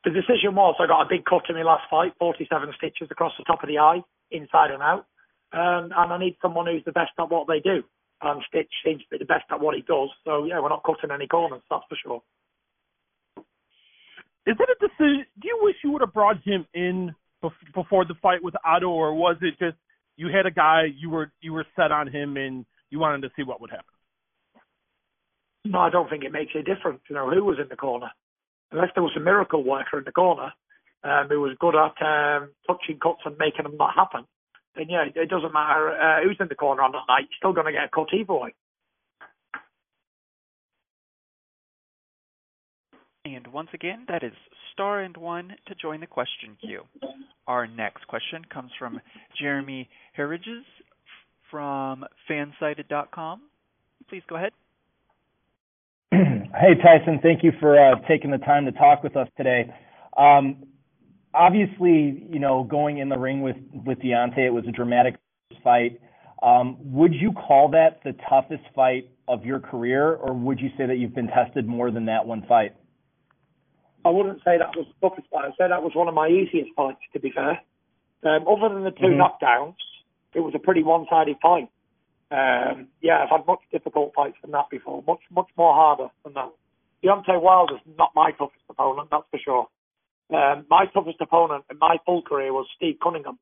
The 0.04 0.10
decision 0.10 0.54
was 0.54 0.76
I 0.78 0.86
got 0.86 1.02
a 1.02 1.08
big 1.08 1.24
cut 1.24 1.48
in 1.48 1.56
my 1.56 1.62
last 1.62 1.88
fight, 1.90 2.12
47 2.18 2.72
stitches 2.76 3.08
across 3.10 3.32
the 3.36 3.44
top 3.44 3.62
of 3.62 3.68
the 3.68 3.78
eye, 3.78 4.02
inside 4.30 4.70
and 4.70 4.82
out. 4.82 5.06
Um, 5.52 5.92
and 5.96 6.12
I 6.12 6.18
need 6.18 6.36
someone 6.40 6.66
who's 6.66 6.84
the 6.84 6.92
best 6.92 7.12
at 7.18 7.30
what 7.30 7.46
they 7.48 7.60
do. 7.60 7.82
And 8.22 8.42
Stitch 8.48 8.70
seems 8.84 9.02
to 9.02 9.08
be 9.10 9.18
the 9.18 9.24
best 9.24 9.44
at 9.50 9.60
what 9.60 9.74
he 9.74 9.82
does. 9.82 10.10
So, 10.24 10.44
yeah, 10.44 10.60
we're 10.60 10.68
not 10.68 10.84
cutting 10.84 11.10
any 11.10 11.26
corners, 11.26 11.62
that's 11.70 11.84
for 11.88 11.96
sure. 11.96 12.22
Is 14.46 14.56
it 14.58 14.68
a 14.68 14.88
decision? 14.88 15.24
Do 15.40 15.48
you 15.48 15.58
wish 15.62 15.76
you 15.82 15.90
would 15.92 16.02
have 16.02 16.12
brought 16.12 16.42
him 16.44 16.66
in 16.74 17.14
bef- 17.42 17.74
before 17.74 18.04
the 18.04 18.14
fight 18.20 18.42
with 18.42 18.54
Otto, 18.64 18.88
or 18.88 19.14
was 19.14 19.36
it 19.40 19.58
just 19.58 19.76
you 20.16 20.28
had 20.28 20.46
a 20.46 20.50
guy 20.50 20.84
you 20.96 21.10
were 21.10 21.32
you 21.40 21.52
were 21.52 21.66
set 21.76 21.90
on 21.90 22.08
him 22.08 22.36
and 22.36 22.66
you 22.90 22.98
wanted 22.98 23.22
to 23.22 23.30
see 23.36 23.42
what 23.42 23.60
would 23.60 23.70
happen? 23.70 23.84
No, 25.64 25.78
I 25.78 25.90
don't 25.90 26.10
think 26.10 26.24
it 26.24 26.32
makes 26.32 26.52
a 26.54 26.62
difference, 26.62 27.00
you 27.08 27.16
know, 27.16 27.30
who 27.30 27.42
was 27.42 27.58
in 27.58 27.68
the 27.70 27.76
corner. 27.76 28.10
Unless 28.70 28.90
there 28.94 29.02
was 29.02 29.16
a 29.16 29.20
miracle 29.20 29.64
worker 29.64 29.98
in 29.98 30.04
the 30.04 30.12
corner 30.12 30.52
um, 31.02 31.28
who 31.28 31.40
was 31.40 31.56
good 31.58 31.74
at 31.74 31.96
um, 32.04 32.50
touching 32.66 32.98
cuts 33.00 33.22
and 33.24 33.38
making 33.38 33.62
them 33.62 33.76
not 33.78 33.94
happen, 33.94 34.26
then 34.76 34.86
yeah, 34.90 35.04
it 35.14 35.30
doesn't 35.30 35.52
matter 35.54 35.90
uh, 35.90 36.22
who's 36.22 36.36
in 36.38 36.48
the 36.48 36.54
corner 36.54 36.82
on 36.82 36.92
that 36.92 37.08
night. 37.08 37.28
You're 37.30 37.40
still 37.40 37.52
going 37.54 37.66
to 37.66 37.72
get 37.72 37.84
a 37.84 37.88
cut 37.88 38.12
either 38.12 38.34
way. 38.34 38.54
And 43.24 43.46
once 43.48 43.70
again, 43.72 44.04
that 44.08 44.22
is 44.22 44.32
star 44.72 45.00
and 45.00 45.16
one 45.16 45.54
to 45.66 45.74
join 45.74 46.00
the 46.00 46.06
question 46.06 46.56
queue. 46.60 46.82
Our 47.46 47.66
next 47.66 48.06
question 48.06 48.44
comes 48.52 48.70
from 48.78 49.00
Jeremy 49.40 49.88
Harridges 50.16 50.64
from 51.50 52.04
fansided.com. 52.28 53.42
Please 54.08 54.22
go 54.28 54.36
ahead. 54.36 54.52
Hey, 56.54 56.80
Tyson. 56.80 57.18
Thank 57.20 57.42
you 57.42 57.50
for 57.58 57.76
uh, 57.76 57.96
taking 58.06 58.30
the 58.30 58.38
time 58.38 58.64
to 58.66 58.72
talk 58.72 59.02
with 59.02 59.16
us 59.16 59.26
today. 59.36 59.74
Um, 60.16 60.62
obviously, 61.34 62.24
you 62.30 62.38
know, 62.38 62.62
going 62.62 62.98
in 62.98 63.08
the 63.08 63.18
ring 63.18 63.42
with 63.42 63.56
with 63.84 63.98
Deontay, 63.98 64.46
it 64.46 64.50
was 64.50 64.64
a 64.68 64.70
dramatic 64.70 65.16
fight. 65.64 66.00
Um, 66.44 66.76
would 66.80 67.12
you 67.12 67.32
call 67.32 67.70
that 67.70 67.98
the 68.04 68.14
toughest 68.30 68.62
fight 68.72 69.10
of 69.26 69.44
your 69.44 69.58
career, 69.58 70.12
or 70.14 70.32
would 70.32 70.60
you 70.60 70.68
say 70.78 70.86
that 70.86 70.98
you've 70.98 71.14
been 71.14 71.26
tested 71.26 71.66
more 71.66 71.90
than 71.90 72.06
that 72.06 72.24
one 72.24 72.44
fight? 72.46 72.76
I 74.04 74.10
wouldn't 74.10 74.38
say 74.44 74.58
that 74.58 74.76
was 74.76 74.86
the 74.86 75.08
toughest 75.08 75.28
fight. 75.30 75.46
I'd 75.46 75.56
say 75.58 75.68
that 75.68 75.82
was 75.82 75.94
one 75.94 76.08
of 76.08 76.14
my 76.14 76.28
easiest 76.28 76.74
fights, 76.76 77.00
to 77.12 77.20
be 77.20 77.30
fair. 77.30 77.60
Um, 78.22 78.46
other 78.48 78.72
than 78.72 78.84
the 78.84 78.90
2 78.90 79.06
Mhm. 79.06 79.16
knockdowns, 79.16 79.76
it 80.34 80.40
was 80.40 80.54
a 80.54 80.58
pretty 80.58 80.82
one-sided 80.82 81.38
fight. 81.40 81.68
Um, 82.30 82.88
yeah, 83.00 83.22
I've 83.22 83.30
had 83.30 83.46
much 83.46 83.60
difficult 83.70 84.14
fights 84.14 84.38
than 84.42 84.50
that 84.52 84.68
before, 84.70 85.02
much 85.06 85.20
much 85.30 85.48
more 85.56 85.74
harder 85.74 86.10
than 86.24 86.32
that. 86.34 86.50
Deontay 87.02 87.40
Wilder's 87.40 87.80
not 87.98 88.14
my 88.14 88.32
toughest 88.32 88.64
opponent, 88.68 89.10
that's 89.10 89.28
for 89.30 89.38
sure. 89.38 89.68
Um, 90.30 90.66
my 90.70 90.86
toughest 90.86 91.20
opponent 91.20 91.64
in 91.70 91.78
my 91.78 91.98
full 92.06 92.22
career 92.22 92.52
was 92.52 92.66
Steve 92.74 92.98
Cunningham. 93.00 93.38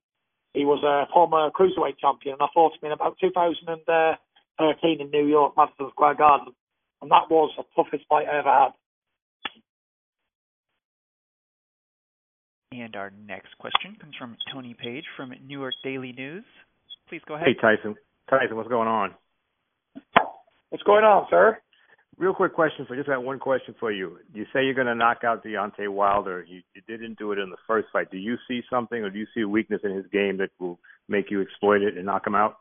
He 0.53 0.65
was 0.65 0.83
a 0.83 1.07
former 1.13 1.51
cruiserweight 1.51 1.99
champion, 1.99 2.35
and 2.35 2.43
I 2.43 2.49
fought 2.53 2.75
him 2.75 2.87
in 2.87 2.93
about 2.93 3.19
2013 3.19 5.01
in 5.01 5.11
New 5.11 5.27
York, 5.27 5.57
Madison 5.57 5.89
Square 5.91 6.15
Garden, 6.15 6.53
and 7.01 7.11
that 7.11 7.31
was 7.31 7.55
the 7.57 7.65
toughest 7.75 8.05
fight 8.09 8.29
I 8.29 8.39
ever 8.39 8.53
had. 8.53 8.73
Our 12.95 13.13
next 13.27 13.57
question 13.59 13.97
comes 14.01 14.15
from 14.19 14.37
Tony 14.53 14.75
Page 14.75 15.05
from 15.17 15.33
New 15.47 15.61
York 15.61 15.75
Daily 15.85 16.13
News. 16.13 16.45
Please 17.09 17.21
go 17.27 17.35
ahead. 17.35 17.49
Hey 17.49 17.55
Tyson. 17.61 17.97
Tyson, 18.31 18.57
what's 18.57 18.69
going 18.69 18.89
on? 18.89 19.15
What's 20.71 20.83
going 20.85 21.05
on, 21.05 21.27
sir? 21.29 21.59
Real 22.19 22.33
quick 22.33 22.55
question 22.55 22.87
for 22.87 22.97
just 22.97 23.09
got 23.09 23.23
one 23.23 23.39
question 23.39 23.75
for 23.79 23.93
you. 23.93 24.19
You 24.33 24.45
say 24.53 24.65
you're 24.65 24.75
going 24.75 24.87
to 24.87 24.95
knock 24.95 25.19
out 25.25 25.45
Deontay 25.45 25.89
Wilder. 25.89 26.45
You, 26.49 26.63
you 26.75 26.83
didn't 26.87 27.19
do 27.19 27.33
it 27.33 27.39
in 27.39 27.51
the 27.51 27.57
first 27.67 27.89
fight. 27.93 28.11
Do 28.11 28.19
you 28.19 28.37
see 28.49 28.61
something, 28.71 29.03
or 29.03 29.11
do 29.11 29.19
you 29.19 29.27
see 29.35 29.43
a 29.43 29.49
weakness 29.49 29.81
in 29.85 29.95
his 29.95 30.07
game 30.13 30.39
that 30.39 30.51
will 30.59 30.79
make 31.09 31.31
you 31.31 31.43
exploit 31.43 31.83
it 31.83 31.97
and 31.97 32.07
knock 32.07 32.27
him 32.27 32.35
out? 32.35 32.57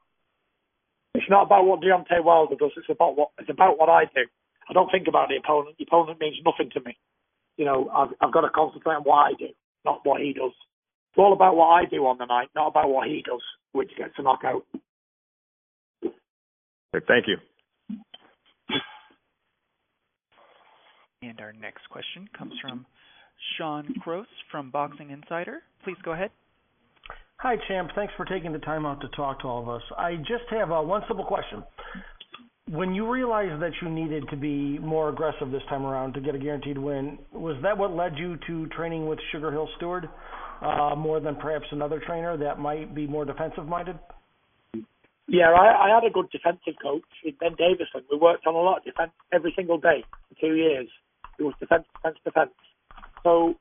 It's 1.16 1.30
not 1.30 1.44
about 1.44 1.66
what 1.66 1.82
Deontay 1.82 2.24
Wilder 2.24 2.56
does. 2.56 2.72
It's 2.76 2.88
about 2.90 3.16
what 3.16 3.30
it's 3.38 3.50
about 3.50 3.78
what 3.78 3.90
I 3.90 4.06
do. 4.06 4.24
I 4.70 4.74
don't 4.74 4.90
think 4.92 5.08
about 5.08 5.30
the 5.30 5.36
opponent. 5.36 5.78
The 5.78 5.86
opponent 5.88 6.20
means 6.20 6.38
nothing 6.46 6.72
to 6.74 6.82
me. 6.82 6.98
You 7.58 7.66
know, 7.66 7.90
I've, 7.94 8.10
I've 8.22 8.34
got 8.34 8.42
to 8.42 8.50
concentrate 8.50 8.96
on 8.96 9.04
what 9.04 9.18
I 9.18 9.32
do, 9.38 9.50
not 9.86 10.02
what 10.04 10.22
he 10.22 10.34
does. 10.34 10.52
It's 11.12 11.18
all 11.18 11.34
about 11.34 11.56
what 11.56 11.68
I 11.68 11.86
do 11.86 12.06
on 12.08 12.18
the 12.18 12.26
night, 12.26 12.50
not 12.56 12.68
about 12.68 12.90
what 12.90 13.08
he 13.08 13.24
does, 13.26 13.42
which 13.74 13.92
gets 13.98 14.14
a 14.18 14.24
knockout. 14.24 14.66
Okay, 16.04 17.06
Thank 17.08 17.28
you. 17.28 17.38
And 21.24 21.40
our 21.40 21.54
next 21.54 21.88
question 21.90 22.28
comes 22.38 22.54
from 22.62 22.86
Sean 23.58 23.94
Cross 24.02 24.28
from 24.50 24.72
Boxing 24.72 25.12
Insider. 25.12 25.60
Please 25.84 25.98
go 26.04 26.14
ahead. 26.14 26.32
Hi, 27.38 27.56
champ. 27.68 27.92
Thanks 27.96 28.14
for 28.18 28.26
taking 28.26 28.54
the 28.54 28.60
time 28.60 28.86
out 28.86 29.02
to 29.02 29.08
talk 29.10 29.42
to 29.42 29.48
all 29.48 29.62
of 29.62 29.70
us. 29.70 29.82
I 29.98 30.16
just 30.18 30.46
have 30.50 30.72
uh, 30.72 30.82
one 30.82 31.02
simple 31.08 31.26
question. 31.26 31.64
When 32.72 32.96
you 32.96 33.12
realized 33.12 33.62
that 33.62 33.72
you 33.82 33.90
needed 33.90 34.30
to 34.30 34.38
be 34.38 34.80
more 34.80 35.10
aggressive 35.10 35.52
this 35.52 35.62
time 35.68 35.86
around 35.86 36.14
to 36.14 36.22
get 36.22 36.36
a 36.36 36.38
guaranteed 36.40 36.78
win, 36.78 37.20
was 37.34 37.58
that 37.64 37.78
what 37.78 37.92
led 37.92 38.18
you 38.18 38.38
to 38.48 38.66
training 38.68 39.08
with 39.08 39.20
Sugar 39.34 39.52
Hill 39.52 39.68
Steward 39.76 40.08
uh, 40.62 40.96
more 40.96 41.20
than 41.20 41.36
perhaps 41.36 41.66
another 41.72 42.02
trainer 42.06 42.38
that 42.38 42.60
might 42.60 42.96
be 42.96 43.06
more 43.06 43.26
defensive 43.26 43.66
minded? 43.68 44.00
Yeah, 45.28 45.52
I, 45.52 45.88
I 45.88 45.96
had 45.96 46.10
a 46.10 46.14
good 46.14 46.30
defensive 46.32 46.76
coach, 46.82 47.04
Ben 47.42 47.56
Davison. 47.58 48.08
We 48.10 48.18
worked 48.18 48.48
on 48.48 48.56
a 48.56 48.60
lot 48.60 48.78
of 48.78 48.84
defence 48.86 49.12
every 49.34 49.52
single 49.54 49.78
day 49.78 50.06
for 50.30 50.40
two 50.40 50.56
years. 50.56 50.88
It 51.40 51.44
was 51.44 51.54
defence, 51.60 51.84
defence, 51.98 52.20
defence. 52.24 52.52
So 53.22 53.56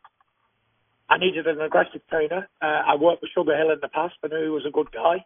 I 1.09 1.19
needed 1.19 1.49
an 1.49 1.61
aggressive 1.61 2.03
trainer. 2.09 2.49
Uh, 2.63 2.83
I 2.87 2.95
worked 2.95 3.23
with 3.23 3.33
Sugar 3.35 3.57
Hill 3.57 3.73
in 3.73 3.81
the 3.83 3.89
past. 3.89 4.15
I 4.23 4.29
knew 4.29 4.45
he 4.45 4.51
was 4.51 4.67
a 4.69 4.71
good 4.71 4.93
guy. 4.93 5.25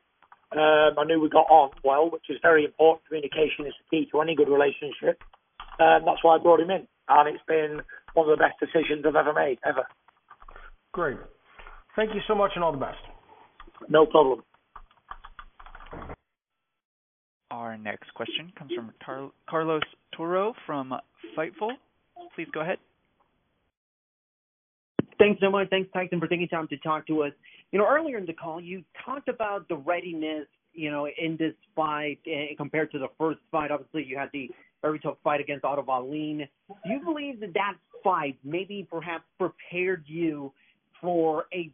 Um, 0.55 0.99
I 0.99 1.05
knew 1.05 1.21
we 1.21 1.29
got 1.29 1.51
on 1.51 1.71
well, 1.83 2.11
which 2.11 2.27
is 2.29 2.39
very 2.41 2.65
important. 2.65 3.07
Communication 3.07 3.67
is 3.67 3.75
the 3.79 3.91
key 3.91 4.09
to 4.13 4.21
any 4.21 4.37
good 4.37 4.49
relationship. 4.49 5.21
Um, 5.81 6.03
that's 6.07 6.23
why 6.23 6.37
I 6.37 6.39
brought 6.39 6.61
him 6.61 6.71
in. 6.71 6.87
And 7.09 7.29
it's 7.29 7.45
been 7.47 7.81
one 8.15 8.31
of 8.31 8.39
the 8.39 8.43
best 8.43 8.61
decisions 8.61 9.05
I've 9.07 9.17
ever 9.17 9.33
made, 9.33 9.59
ever. 9.67 9.85
Great. 10.93 11.19
Thank 11.97 12.15
you 12.15 12.21
so 12.29 12.35
much 12.35 12.53
and 12.55 12.63
all 12.63 12.73
the 12.73 12.79
best. 12.79 12.99
No 13.89 14.07
problem. 14.07 14.43
Our 17.51 17.77
next 17.77 18.13
question 18.15 18.53
comes 18.57 18.73
from 18.75 18.93
Tar- 19.05 19.31
Carlos 19.49 19.83
Toro 20.17 20.55
from 20.67 20.93
Fightful. 21.37 21.73
Please 22.35 22.49
go 22.53 22.61
ahead. 22.61 22.79
Thanks 25.19 25.41
so 25.41 25.51
much. 25.51 25.69
Thanks, 25.71 25.89
Tyson, 25.93 26.19
for 26.19 26.27
taking 26.27 26.49
time 26.49 26.67
to 26.69 26.77
talk 26.79 27.07
to 27.07 27.23
us. 27.23 27.33
You 27.75 27.81
know, 27.81 27.89
earlier 27.89 28.19
in 28.19 28.25
the 28.25 28.33
call, 28.33 28.61
you 28.61 28.85
talked 29.05 29.29
about 29.29 29.67
the 29.67 29.75
readiness, 29.75 30.47
you 30.75 30.93
know, 30.93 31.09
in 31.09 31.37
this 31.37 31.55
fight 31.75 32.21
eh, 32.25 32.55
compared 32.57 32.93
to 32.93 33.01
the 33.01 33.09
first 33.19 33.41
fight. 33.51 33.73
Obviously, 33.73 34.05
you 34.05 34.17
had 34.17 34.29
the 34.33 34.49
very 34.81 35.01
tough 35.01 35.17
fight 35.25 35.41
against 35.41 35.65
Otto 35.65 35.83
Wallin. 35.83 36.47
Do 36.69 36.75
you 36.89 37.01
believe 37.05 37.41
that 37.41 37.53
that 37.55 37.75
fight 38.05 38.39
maybe 38.45 38.87
perhaps 38.89 39.25
prepared 39.41 40.05
you 40.07 40.53
for 41.01 41.47
a 41.53 41.69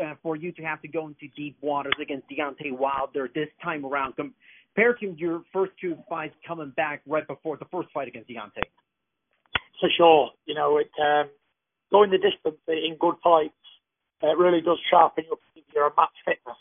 uh, 0.00 0.14
for 0.22 0.36
you 0.36 0.52
to 0.52 0.62
have 0.62 0.80
to 0.82 0.88
go 0.88 1.08
into 1.08 1.26
deep 1.36 1.56
waters 1.62 1.94
against 2.00 2.28
Deontay 2.30 2.70
Wilder 2.70 3.28
this 3.34 3.48
time 3.60 3.84
around 3.84 4.14
compared 4.14 5.00
to 5.00 5.16
your 5.18 5.42
first 5.52 5.72
two 5.80 5.96
fights 6.08 6.36
coming 6.46 6.72
back 6.76 7.02
right 7.08 7.26
before 7.26 7.56
the 7.56 7.66
first 7.72 7.88
fight 7.92 8.06
against 8.06 8.28
Deontay? 8.28 8.68
For 9.80 9.88
sure. 9.96 10.30
You 10.46 10.54
know, 10.54 10.78
it 10.78 10.92
um, 11.02 11.28
going 11.90 12.10
the 12.12 12.18
distance 12.18 12.62
in 12.68 12.96
good 13.00 13.16
fights 13.24 13.54
uh, 14.22 14.36
really 14.36 14.60
does 14.60 14.78
sharpen 14.90 15.24
you 15.26 15.32
up 15.32 15.40
into 15.54 15.68
your 15.74 15.92
match 15.96 16.16
fitness. 16.24 16.60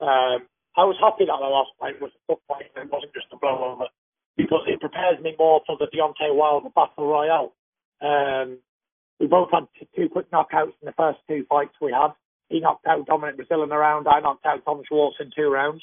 Um, 0.00 0.46
I 0.76 0.84
was 0.86 0.96
happy 1.00 1.26
that 1.26 1.38
the 1.38 1.50
last 1.50 1.74
fight 1.80 2.00
was 2.00 2.12
a 2.14 2.32
tough 2.32 2.42
fight 2.46 2.70
and 2.76 2.86
it 2.86 2.92
wasn't 2.92 3.14
just 3.14 3.32
a 3.32 3.36
blowover 3.36 3.90
because 4.36 4.62
it 4.66 4.80
prepares 4.80 5.18
me 5.20 5.34
more 5.38 5.60
for 5.66 5.76
the 5.76 5.90
Deontay 5.90 6.34
Wilder 6.34 6.70
battle 6.70 7.06
royale. 7.10 7.52
Um, 8.00 8.58
we 9.18 9.26
both 9.26 9.48
had 9.50 9.66
two 9.96 10.08
quick 10.08 10.30
knockouts 10.30 10.78
in 10.80 10.86
the 10.86 10.94
first 10.96 11.18
two 11.26 11.44
fights 11.48 11.74
we 11.80 11.90
had. 11.90 12.14
He 12.48 12.60
knocked 12.60 12.86
out 12.86 13.06
Dominic 13.06 13.36
Breazeale 13.36 13.64
in 13.64 13.72
a 13.72 13.76
round. 13.76 14.06
I 14.06 14.20
knocked 14.20 14.46
out 14.46 14.64
Tom 14.64 14.82
Schwartz 14.86 15.16
in 15.20 15.32
two 15.36 15.50
rounds. 15.50 15.82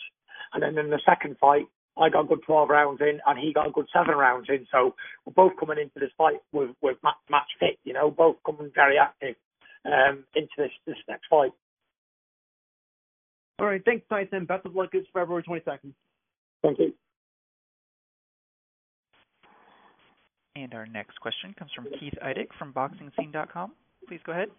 And 0.53 0.63
then 0.63 0.77
in 0.77 0.89
the 0.89 1.01
second 1.05 1.35
fight, 1.39 1.67
I 1.97 2.09
got 2.09 2.25
a 2.25 2.27
good 2.27 2.43
12 2.45 2.69
rounds 2.69 3.01
in 3.01 3.19
and 3.25 3.39
he 3.39 3.53
got 3.53 3.67
a 3.67 3.71
good 3.71 3.87
seven 3.93 4.15
rounds 4.15 4.47
in. 4.49 4.65
So 4.71 4.95
we're 5.25 5.33
both 5.33 5.59
coming 5.59 5.77
into 5.79 5.99
this 5.99 6.15
fight 6.17 6.39
with, 6.53 6.71
with 6.81 6.97
match, 7.03 7.19
match 7.29 7.51
fit, 7.59 7.77
you 7.83 7.93
know, 7.93 8.09
both 8.09 8.37
coming 8.45 8.71
very 8.73 8.97
active 8.97 9.35
um, 9.85 10.23
into 10.35 10.51
this, 10.57 10.71
this 10.85 10.97
next 11.07 11.27
fight. 11.29 11.51
All 13.59 13.67
right. 13.67 13.81
Thanks, 13.85 14.05
Tyson. 14.09 14.45
Best 14.45 14.65
of 14.65 14.75
luck. 14.75 14.89
It's 14.93 15.07
February 15.13 15.43
22nd. 15.43 15.93
Thank 16.61 16.79
you. 16.79 16.93
And 20.55 20.73
our 20.73 20.85
next 20.85 21.19
question 21.19 21.53
comes 21.57 21.71
from 21.75 21.87
Keith 21.99 22.13
Idec 22.23 22.47
from 22.57 22.73
BoxingScene.com. 22.73 23.73
Please 24.07 24.21
go 24.25 24.31
ahead. 24.31 24.49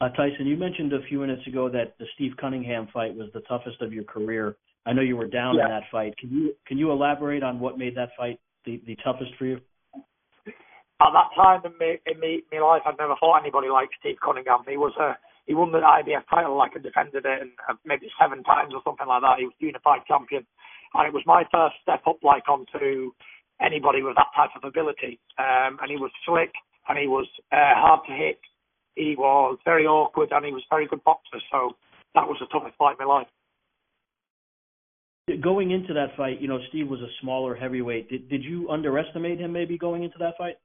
Uh, 0.00 0.08
Tyson, 0.10 0.46
you 0.46 0.56
mentioned 0.56 0.92
a 0.92 1.02
few 1.08 1.20
minutes 1.20 1.46
ago 1.46 1.68
that 1.70 1.94
the 1.98 2.06
Steve 2.14 2.32
Cunningham 2.40 2.88
fight 2.92 3.14
was 3.14 3.28
the 3.32 3.40
toughest 3.40 3.80
of 3.80 3.92
your 3.92 4.04
career. 4.04 4.56
I 4.86 4.92
know 4.92 5.02
you 5.02 5.16
were 5.16 5.28
down 5.28 5.56
yeah. 5.56 5.64
in 5.64 5.70
that 5.70 5.84
fight. 5.90 6.16
Can 6.18 6.30
you 6.30 6.54
can 6.66 6.78
you 6.78 6.90
elaborate 6.92 7.42
on 7.42 7.58
what 7.58 7.78
made 7.78 7.96
that 7.96 8.10
fight 8.16 8.38
the, 8.64 8.82
the 8.86 8.96
toughest 9.02 9.30
for 9.38 9.46
you? 9.46 9.60
At 11.02 11.10
that 11.12 11.34
time 11.34 11.62
in 11.66 11.74
my 11.78 11.98
in 12.06 12.62
life, 12.62 12.82
I'd 12.86 12.98
never 12.98 13.16
fought 13.18 13.42
anybody 13.42 13.68
like 13.68 13.90
Steve 13.98 14.16
Cunningham. 14.22 14.62
He 14.68 14.76
was 14.76 14.94
a 14.98 15.18
he 15.46 15.54
won 15.54 15.72
the 15.72 15.78
IBF 15.78 16.24
title 16.30 16.56
like 16.56 16.74
and 16.74 16.82
defended 16.82 17.26
it 17.26 17.42
and 17.42 17.50
maybe 17.84 18.08
seven 18.18 18.42
times 18.44 18.72
or 18.72 18.80
something 18.84 19.06
like 19.06 19.22
that. 19.22 19.38
He 19.38 19.44
was 19.44 19.58
unified 19.58 20.06
champion, 20.06 20.46
and 20.94 21.06
it 21.06 21.12
was 21.12 21.22
my 21.26 21.44
first 21.52 21.76
step 21.82 22.06
up 22.06 22.22
like 22.22 22.48
onto 22.48 23.12
anybody 23.60 24.02
with 24.02 24.16
that 24.16 24.32
type 24.34 24.50
of 24.56 24.64
ability. 24.66 25.20
Um, 25.38 25.78
and 25.82 25.90
he 25.90 25.96
was 25.96 26.10
slick 26.26 26.52
and 26.88 26.98
he 26.98 27.06
was 27.06 27.26
uh, 27.52 27.74
hard 27.74 28.00
to 28.08 28.14
hit. 28.14 28.40
He 28.94 29.14
was 29.18 29.58
very 29.64 29.86
awkward 29.86 30.30
and 30.32 30.44
he 30.44 30.52
was 30.52 30.62
a 30.70 30.74
very 30.74 30.86
good 30.86 31.02
boxer. 31.04 31.40
So 31.50 31.72
that 32.14 32.26
was 32.26 32.36
the 32.40 32.46
toughest 32.46 32.76
fight 32.78 32.96
in 32.98 33.06
my 33.06 33.12
life. 33.12 33.26
Going 35.42 35.70
into 35.70 35.94
that 35.94 36.16
fight, 36.16 36.40
you 36.40 36.48
know, 36.48 36.58
Steve 36.68 36.88
was 36.88 37.00
a 37.00 37.08
smaller 37.22 37.54
heavyweight. 37.54 38.10
Did 38.10 38.28
did 38.28 38.44
you 38.44 38.68
underestimate 38.68 39.40
him 39.40 39.52
maybe 39.52 39.78
going 39.78 40.04
into 40.04 40.18
that 40.18 40.36
fight? 40.36 40.56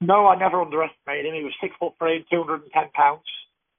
No, 0.00 0.26
I 0.26 0.36
never 0.36 0.60
underestimated 0.60 1.26
him. 1.26 1.34
He 1.34 1.44
was 1.44 1.54
six 1.60 1.74
foot 1.78 1.94
three, 1.98 2.24
two 2.30 2.42
hundred 2.42 2.62
and 2.62 2.72
ten 2.72 2.90
pounds. 2.94 3.24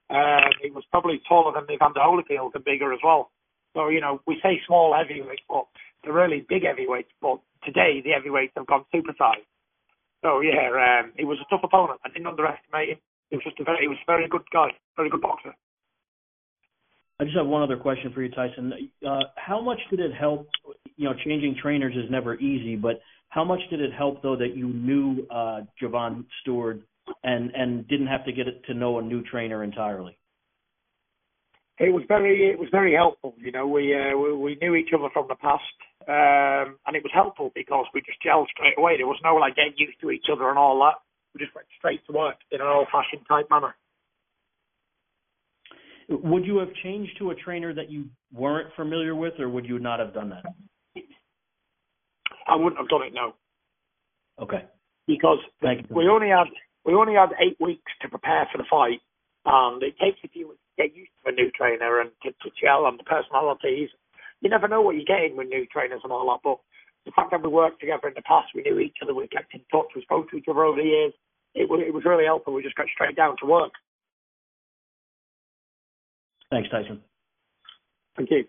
Um, 0.09 0.51
he 0.63 0.71
was 0.71 0.83
probably 0.89 1.21
taller 1.27 1.53
than 1.53 1.69
Evander 1.69 1.99
Holyfield 1.99 2.55
and 2.55 2.63
bigger 2.63 2.93
as 2.93 2.99
well. 3.03 3.29
So 3.75 3.89
you 3.89 4.01
know, 4.01 4.21
we 4.25 4.39
say 4.41 4.59
small 4.65 4.95
heavyweights, 4.95 5.43
but 5.47 5.67
they're 6.03 6.13
really 6.13 6.45
big 6.47 6.63
heavyweights. 6.63 7.11
But 7.21 7.39
today 7.63 8.01
the 8.03 8.11
heavyweights 8.11 8.53
have 8.57 8.65
gone 8.67 8.85
supersized. 8.93 9.45
So 10.23 10.41
yeah, 10.41 10.73
um, 10.73 11.13
he 11.15 11.25
was 11.25 11.37
a 11.39 11.49
tough 11.49 11.63
opponent. 11.63 11.99
I 12.03 12.09
didn't 12.09 12.27
underestimate 12.27 12.89
him. 12.89 12.97
He 13.29 13.35
was 13.35 13.43
just 13.43 13.59
a 13.59 13.63
very, 13.63 13.81
he 13.81 13.87
was 13.87 13.97
a 14.01 14.11
very 14.11 14.27
good 14.27 14.49
guy, 14.51 14.69
very 14.95 15.09
good 15.09 15.21
boxer. 15.21 15.53
I 17.19 17.23
just 17.23 17.35
have 17.35 17.47
one 17.47 17.63
other 17.63 17.77
question 17.77 18.11
for 18.13 18.21
you, 18.21 18.29
Tyson. 18.29 18.73
Uh, 19.05 19.19
how 19.35 19.59
much 19.59 19.79
did 19.89 19.99
it 19.99 20.13
help? 20.13 20.47
You 20.97 21.09
know, 21.09 21.15
changing 21.25 21.55
trainers 21.61 21.95
is 21.95 22.09
never 22.11 22.35
easy, 22.35 22.75
but 22.75 23.01
how 23.37 23.43
much 23.43 23.59
did 23.69 23.79
it 23.79 23.93
help 23.93 24.23
though 24.23 24.35
that 24.35 24.57
you 24.57 24.69
knew 24.69 25.27
uh, 25.29 25.61
Javan 25.79 26.25
Steward 26.41 26.81
and 27.23 27.51
and 27.51 27.87
didn't 27.87 28.07
have 28.07 28.25
to 28.25 28.31
get 28.31 28.45
to 28.65 28.73
know 28.73 28.97
a 28.97 29.01
new 29.03 29.21
trainer 29.21 29.63
entirely? 29.63 30.17
It 31.79 31.93
was 31.93 32.03
very, 32.07 32.49
it 32.49 32.57
was 32.57 32.69
very 32.71 32.95
helpful. 32.95 33.35
You 33.37 33.51
know, 33.51 33.67
we 33.67 33.93
uh, 33.93 34.17
knew 34.59 34.73
each 34.73 34.89
other 34.91 35.09
from 35.13 35.27
the 35.29 35.35
past, 35.35 35.77
um, 36.07 36.79
and 36.87 36.95
it 36.95 37.03
was 37.03 37.11
helpful 37.13 37.51
because 37.53 37.85
we 37.93 38.01
just 38.01 38.17
gelled 38.25 38.47
straight 38.55 38.73
away. 38.75 38.97
There 38.97 39.05
was 39.05 39.21
no 39.23 39.35
like 39.35 39.55
getting 39.55 39.77
used 39.77 40.01
to 40.01 40.09
each 40.09 40.25
other 40.33 40.49
and 40.49 40.57
all 40.57 40.79
that. 40.79 40.95
We 41.35 41.45
just 41.45 41.53
went 41.53 41.67
straight 41.77 42.03
to 42.07 42.13
work 42.13 42.37
in 42.51 42.59
an 42.59 42.65
old-fashioned 42.65 43.27
type 43.29 43.45
manner. 43.51 43.75
Would 46.09 46.43
you 46.43 46.57
have 46.57 46.69
changed 46.83 47.11
to 47.19 47.29
a 47.29 47.35
trainer 47.35 47.71
that 47.75 47.91
you 47.91 48.05
weren't 48.33 48.73
familiar 48.75 49.13
with, 49.13 49.33
or 49.37 49.47
would 49.47 49.67
you 49.67 49.77
not 49.77 49.99
have 49.99 50.15
done 50.15 50.29
that? 50.31 50.45
I 52.47 52.55
wouldn't 52.55 52.77
have 52.77 52.89
done 52.89 53.03
it 53.03 53.13
now. 53.13 53.33
Okay. 54.39 54.63
because 55.07 55.39
we 55.89 56.07
only 56.07 56.29
had 56.29 56.47
we 56.85 56.93
only 56.93 57.15
had 57.15 57.29
eight 57.39 57.57
weeks 57.59 57.91
to 58.01 58.09
prepare 58.09 58.47
for 58.51 58.57
the 58.57 58.67
fight, 58.69 59.01
and 59.45 59.81
it 59.81 59.95
takes 59.99 60.19
a 60.23 60.29
few 60.29 60.49
weeks 60.49 60.61
to 60.77 60.83
get 60.83 60.95
used 60.95 61.11
to 61.23 61.31
a 61.31 61.35
new 61.35 61.49
trainer 61.51 61.99
and 61.99 62.11
to, 62.23 62.31
to 62.31 62.49
gel 62.61 62.85
on 62.85 62.97
the 62.97 63.03
personalities. 63.03 63.89
You 64.41 64.49
never 64.49 64.67
know 64.67 64.81
what 64.81 64.95
you're 64.95 65.07
getting 65.07 65.35
with 65.35 65.47
new 65.47 65.65
trainers 65.65 66.01
and 66.03 66.13
all 66.13 66.29
that, 66.29 66.43
but 66.43 66.59
the 67.05 67.11
fact 67.15 67.31
that 67.31 67.41
we 67.41 67.49
worked 67.49 67.79
together 67.79 68.07
in 68.07 68.13
the 68.15 68.21
past, 68.21 68.47
we 68.53 68.61
knew 68.61 68.79
each 68.79 68.97
other, 69.01 69.15
we 69.15 69.27
kept 69.27 69.53
in 69.53 69.61
touch, 69.71 69.87
we 69.95 70.01
spoke 70.03 70.29
to 70.29 70.37
each 70.37 70.47
other 70.47 70.63
over 70.63 70.77
the 70.77 70.87
years. 70.87 71.13
It 71.55 71.69
was 71.69 71.81
it 71.85 71.93
was 71.93 72.05
really 72.05 72.25
helpful. 72.25 72.53
We 72.53 72.61
just 72.61 72.75
got 72.75 72.87
straight 72.93 73.15
down 73.15 73.35
to 73.41 73.47
work. 73.47 73.71
Thanks, 76.51 76.69
Tyson. 76.69 77.01
Thank 78.15 78.31
you. 78.31 78.45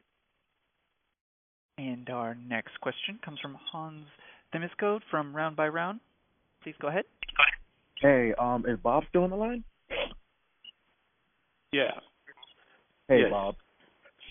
And 1.78 2.10
our 2.10 2.36
next 2.48 2.78
question 2.80 3.20
comes 3.24 3.38
from 3.40 3.56
Hans 3.70 4.04
Themisko 4.52 5.00
from 5.10 5.34
Round 5.34 5.54
by 5.54 5.68
Round. 5.68 6.00
Please 6.62 6.74
go 6.80 6.88
ahead. 6.88 7.04
Hey, 8.02 8.34
um, 8.38 8.64
is 8.66 8.78
Bob 8.82 9.04
still 9.08 9.22
on 9.22 9.30
the 9.30 9.36
line? 9.36 9.64
Yeah. 11.72 11.92
Hey, 13.08 13.20
Yes. 13.20 13.30
Bob. 13.30 13.54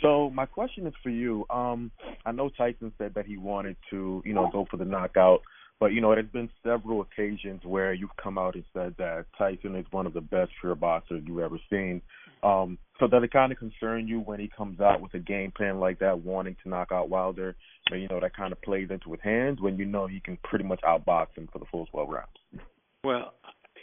So 0.01 0.29
my 0.29 0.45
question 0.45 0.85
is 0.85 0.93
for 1.01 1.09
you. 1.09 1.45
Um, 1.49 1.89
I 2.25 2.31
know 2.31 2.49
Tyson 2.49 2.93
said 2.97 3.13
that 3.15 3.25
he 3.25 3.37
wanted 3.37 3.77
to, 3.89 4.21
you 4.25 4.33
know, 4.33 4.47
go 4.51 4.67
for 4.69 4.77
the 4.77 4.85
knockout, 4.85 5.41
but 5.79 5.87
you 5.87 6.01
know, 6.01 6.13
there's 6.13 6.27
been 6.27 6.49
several 6.63 7.01
occasions 7.01 7.61
where 7.63 7.93
you've 7.93 8.15
come 8.21 8.37
out 8.37 8.53
and 8.55 8.63
said 8.73 8.93
that 8.99 9.25
Tyson 9.37 9.75
is 9.75 9.85
one 9.89 10.05
of 10.05 10.13
the 10.13 10.21
best 10.21 10.51
pure 10.61 10.75
boxers 10.75 11.23
you've 11.25 11.39
ever 11.39 11.57
seen. 11.69 12.01
Um, 12.43 12.77
so 12.99 13.07
does 13.07 13.23
it 13.23 13.31
kind 13.31 13.51
of 13.51 13.57
concern 13.57 14.07
you 14.07 14.19
when 14.19 14.39
he 14.39 14.49
comes 14.55 14.79
out 14.79 15.01
with 15.01 15.13
a 15.13 15.19
game 15.19 15.51
plan 15.55 15.79
like 15.79 15.99
that, 15.99 16.19
wanting 16.19 16.55
to 16.63 16.69
knock 16.69 16.91
out 16.91 17.09
Wilder? 17.09 17.55
But 17.89 17.97
you 17.97 18.07
know, 18.07 18.19
that 18.19 18.35
kind 18.35 18.51
of 18.51 18.61
plays 18.61 18.89
into 18.89 19.11
his 19.11 19.21
hands 19.21 19.61
when 19.61 19.77
you 19.77 19.85
know 19.85 20.07
he 20.07 20.19
can 20.19 20.37
pretty 20.43 20.65
much 20.65 20.81
outbox 20.81 21.27
him 21.35 21.47
for 21.51 21.59
the 21.59 21.65
full 21.65 21.85
12 21.87 22.09
rounds. 22.09 22.65
Well, 23.03 23.33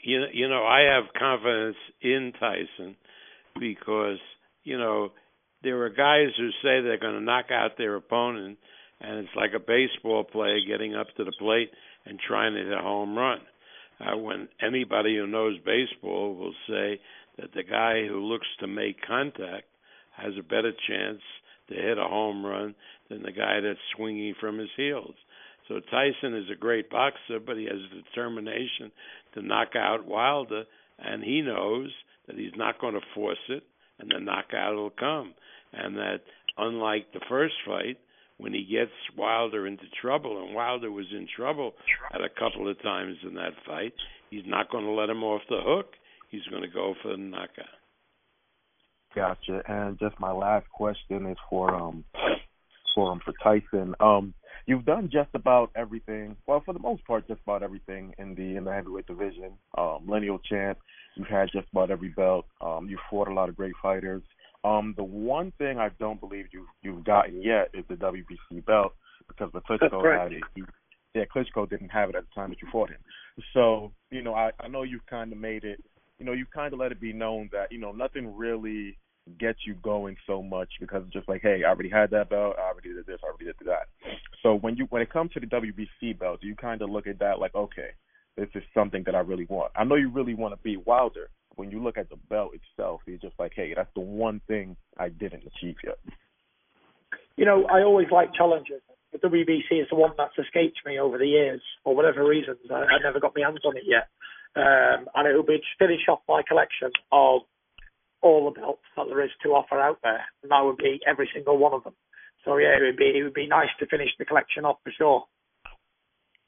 you 0.03 0.25
you 0.33 0.49
know, 0.49 0.64
I 0.64 0.95
have 0.95 1.12
confidence 1.19 1.77
in 2.03 2.33
Tyson 2.38 2.97
because 3.59 4.19
you 4.64 4.79
know 4.79 5.12
there 5.62 5.83
are 5.83 5.90
guys 5.90 6.35
who 6.37 6.51
say 6.62 6.83
they're 6.83 6.99
going 6.99 7.14
to 7.14 7.25
knock 7.25 7.47
out 7.51 7.73
their 7.79 7.97
opponent, 7.97 8.59
and 9.01 9.21
it's 9.21 9.35
like 9.37 9.53
a 9.55 9.59
baseball 9.59 10.25
player 10.25 10.59
getting 10.67 10.95
up 10.95 11.07
to 11.17 11.25
the 11.25 11.33
plate 11.38 11.71
and 12.05 12.19
trying 12.21 12.55
to 12.55 12.62
hit 12.62 12.73
a 12.73 12.83
home 12.83 13.17
run. 13.17 13.38
Uh, 14.00 14.16
when 14.16 14.48
anybody 14.61 15.16
who 15.16 15.26
knows 15.26 15.57
baseball 15.64 16.35
will 16.35 16.54
say 16.68 17.00
that 17.38 17.52
the 17.54 17.62
guy 17.62 18.07
who 18.07 18.20
looks 18.20 18.46
to 18.61 18.66
make 18.66 19.00
contact 19.07 19.66
has 20.16 20.33
a 20.38 20.42
better 20.42 20.72
chance 20.88 21.20
to 21.68 21.74
hit 21.74 21.98
a 21.98 22.04
home 22.04 22.44
run 22.44 22.74
than 23.09 23.22
the 23.22 23.33
guy 23.33 23.61
that's 23.61 23.78
swinging 23.96 24.35
from 24.40 24.59
his 24.59 24.68
heels. 24.76 25.14
So 25.68 25.80
Tyson 25.90 26.35
is 26.35 26.50
a 26.52 26.59
great 26.59 26.90
boxer, 26.90 27.40
but 27.44 27.57
he 27.57 27.64
has 27.64 27.78
a 27.92 28.02
determination 28.02 28.92
to 29.35 29.42
knock 29.42 29.74
out 29.76 30.07
Wilder, 30.07 30.64
and 30.98 31.22
he 31.22 31.40
knows 31.40 31.90
that 32.26 32.37
he's 32.37 32.52
not 32.57 32.80
going 32.80 32.94
to 32.94 33.00
force 33.14 33.38
it, 33.48 33.62
and 33.98 34.11
the 34.11 34.20
knockout 34.20 34.74
will 34.74 34.90
come. 34.90 35.35
And 35.72 35.96
that 35.96 36.20
unlike 36.59 37.12
the 37.12 37.20
first 37.28 37.54
fight, 37.66 37.98
when 38.38 38.53
he 38.53 38.64
gets 38.64 38.90
Wilder 39.16 39.66
into 39.66 39.85
trouble, 40.01 40.44
and 40.44 40.55
Wilder 40.55 40.90
was 40.90 41.07
in 41.12 41.29
trouble 41.37 41.73
at 42.12 42.20
a 42.20 42.29
couple 42.29 42.68
of 42.68 42.81
times 42.83 43.16
in 43.27 43.35
that 43.35 43.53
fight, 43.66 43.94
he's 44.31 44.42
not 44.47 44.70
going 44.70 44.85
to 44.85 44.90
let 44.90 45.09
him 45.09 45.23
off 45.23 45.42
the 45.49 45.61
hook. 45.62 45.87
He's 46.31 46.44
going 46.51 46.62
to 46.62 46.68
go 46.68 46.94
for 47.03 47.12
the 47.12 47.16
knockout. 47.16 47.66
Gotcha. 49.14 49.62
And 49.68 49.99
just 49.99 50.18
my 50.18 50.33
last 50.33 50.68
question 50.70 51.27
is 51.27 51.37
for 51.49 51.73
um 51.75 52.05
for 52.94 53.12
um 53.12 53.20
for 53.25 53.33
Tyson. 53.42 53.94
Um 54.01 54.35
you've 54.66 54.85
done 54.85 55.09
just 55.12 55.29
about 55.35 55.70
everything 55.77 56.37
well 56.47 56.62
for 56.64 56.75
the 56.75 56.81
most 56.81 57.07
part 57.07 57.29
just 57.29 57.40
about 57.42 57.62
everything 57.62 58.12
in 58.18 58.35
the 58.35 58.57
in 58.57 58.64
the 58.64 58.73
heavyweight 58.73 59.07
division. 59.07 59.53
Um 59.79 60.01
lineal 60.09 60.40
champ, 60.40 60.79
you've 61.14 61.29
had 61.29 61.49
just 61.53 61.68
about 61.70 61.92
every 61.92 62.09
belt. 62.09 62.47
Um 62.61 62.88
you've 62.88 62.99
fought 63.09 63.29
a 63.29 63.33
lot 63.33 63.49
of 63.49 63.57
great 63.57 63.75
fighters. 63.81 64.23
Um 64.64 64.94
the 64.96 65.05
one 65.05 65.53
thing 65.59 65.79
I 65.79 65.90
don't 66.00 66.20
believe 66.20 66.46
you 66.53 66.66
you've 66.83 67.05
gotten 67.05 67.42
yet 67.42 67.70
is 67.74 67.85
the 67.88 67.94
WBC 67.94 68.64
belt 68.64 68.94
because 69.29 69.53
the 69.53 69.61
Klitschko 69.61 70.22
had 70.22 70.33
it. 70.33 70.42
He, 70.55 70.62
yeah, 71.14 71.24
Klitschko 71.35 71.68
didn't 71.68 71.90
have 71.90 72.11
it 72.11 72.16
at 72.16 72.24
the 72.24 72.35
time 72.35 72.50
that 72.50 72.61
you 72.61 72.68
fought 72.70 72.90
him. 72.90 72.98
So, 73.53 73.92
you 74.11 74.22
know, 74.22 74.35
I, 74.35 74.50
I 74.61 74.68
know 74.68 74.83
you've 74.83 75.07
kind 75.07 75.33
of 75.33 75.38
made 75.38 75.64
it, 75.64 75.83
you 76.18 76.27
know, 76.27 76.33
you've 76.33 76.50
kind 76.50 76.72
of 76.72 76.81
let 76.81 76.92
it 76.92 77.00
be 77.00 77.12
known 77.12 77.48
that, 77.53 77.70
you 77.70 77.79
know, 77.79 77.92
nothing 77.92 78.37
really 78.37 78.98
gets 79.38 79.61
you 79.66 79.74
going 79.74 80.16
so 80.27 80.42
much 80.42 80.68
because 80.81 81.03
it's 81.05 81.12
just 81.12 81.29
like, 81.29 81.40
hey, 81.42 81.62
I 81.64 81.70
already 81.70 81.88
had 81.88 82.11
that 82.11 82.31
belt, 82.31 82.57
I 82.59 82.68
already 82.68 82.92
did 82.92 83.07
this, 83.07 83.20
I 83.22 83.29
already 83.29 83.46
did 83.46 83.57
that. 83.66 83.88
So 84.42 84.55
when 84.55 84.77
you 84.77 84.87
when 84.90 85.03
it 85.03 85.12
comes 85.12 85.33
to 85.33 85.40
the 85.40 85.46
WBC 85.46 86.18
belt, 86.18 86.40
do 86.40 86.46
you 86.46 86.57
kind 86.57 86.83
of 86.83 86.90
look 86.90 87.07
at 87.07 87.18
that 87.20 87.38
like, 87.38 87.55
okay, 87.55 87.90
this 88.37 88.48
is 88.55 88.62
something 88.74 89.03
that 89.07 89.14
I 89.14 89.20
really 89.20 89.46
want. 89.46 89.72
I 89.77 89.85
know 89.85 89.94
you 89.94 90.11
really 90.11 90.35
want 90.35 90.55
to 90.55 90.62
beat 90.62 90.87
Wilder. 90.87 91.31
When 91.57 91.71
you 91.71 91.83
look 91.83 91.99
at 91.99 92.11
the 92.11 92.17
belt 92.17 92.53
itself, 92.55 93.01
you're 93.07 93.19
just 93.19 93.38
like, 93.38 93.53
hey, 93.55 93.73
that's 93.75 93.93
the 93.95 94.01
one 94.01 94.40
thing 94.47 94.77
I 94.99 95.09
didn't 95.09 95.45
achieve 95.45 95.77
yet. 95.85 95.99
You 97.37 97.45
know, 97.45 97.67
I 97.67 97.83
always 97.83 98.09
like 98.11 98.35
challenges. 98.35 98.81
The 99.12 99.19
WBC 99.19 99.81
is 99.83 99.87
the 99.90 99.97
one 99.97 100.11
that's 100.17 100.37
escaped 100.38 100.79
me 100.85 100.99
over 100.99 101.19
the 101.19 101.27
years, 101.27 101.62
for 101.85 101.95
whatever 101.95 102.27
reasons. 102.27 102.59
I, 102.71 102.75
I 102.75 102.99
never 103.03 103.21
got 103.21 103.35
my 103.37 103.45
hands 103.45 103.61
on 103.64 103.77
it 103.77 103.85
yet. 103.87 104.09
Um, 104.57 105.09
and 105.14 105.29
it 105.29 105.35
will 105.35 105.43
be 105.45 105.59
to 105.59 105.79
finish 105.79 106.03
off 106.09 106.21
my 106.29 106.43
collection 106.47 106.90
of 107.11 107.43
all 108.23 108.51
the 108.51 108.59
belts 108.59 108.83
that 108.97 109.07
there 109.09 109.25
is 109.25 109.31
to 109.43 109.51
offer 109.51 109.81
out 109.81 109.99
there, 110.03 110.25
and 110.43 110.51
that 110.51 110.62
would 110.64 110.79
be 110.79 111.01
every 111.07 111.29
single 111.35 111.59
one 111.59 111.75
of 111.75 111.85
them. 111.85 111.95
So 112.45 112.57
yeah, 112.57 112.77
it 112.79 112.83
would 112.83 112.97
be 112.97 113.12
it 113.19 113.23
would 113.23 113.35
be 113.35 113.47
nice 113.47 113.69
to 113.81 113.87
finish 113.87 114.11
the 114.19 114.25
collection 114.25 114.64
off 114.64 114.79
for 114.83 114.93
sure. 114.97 115.25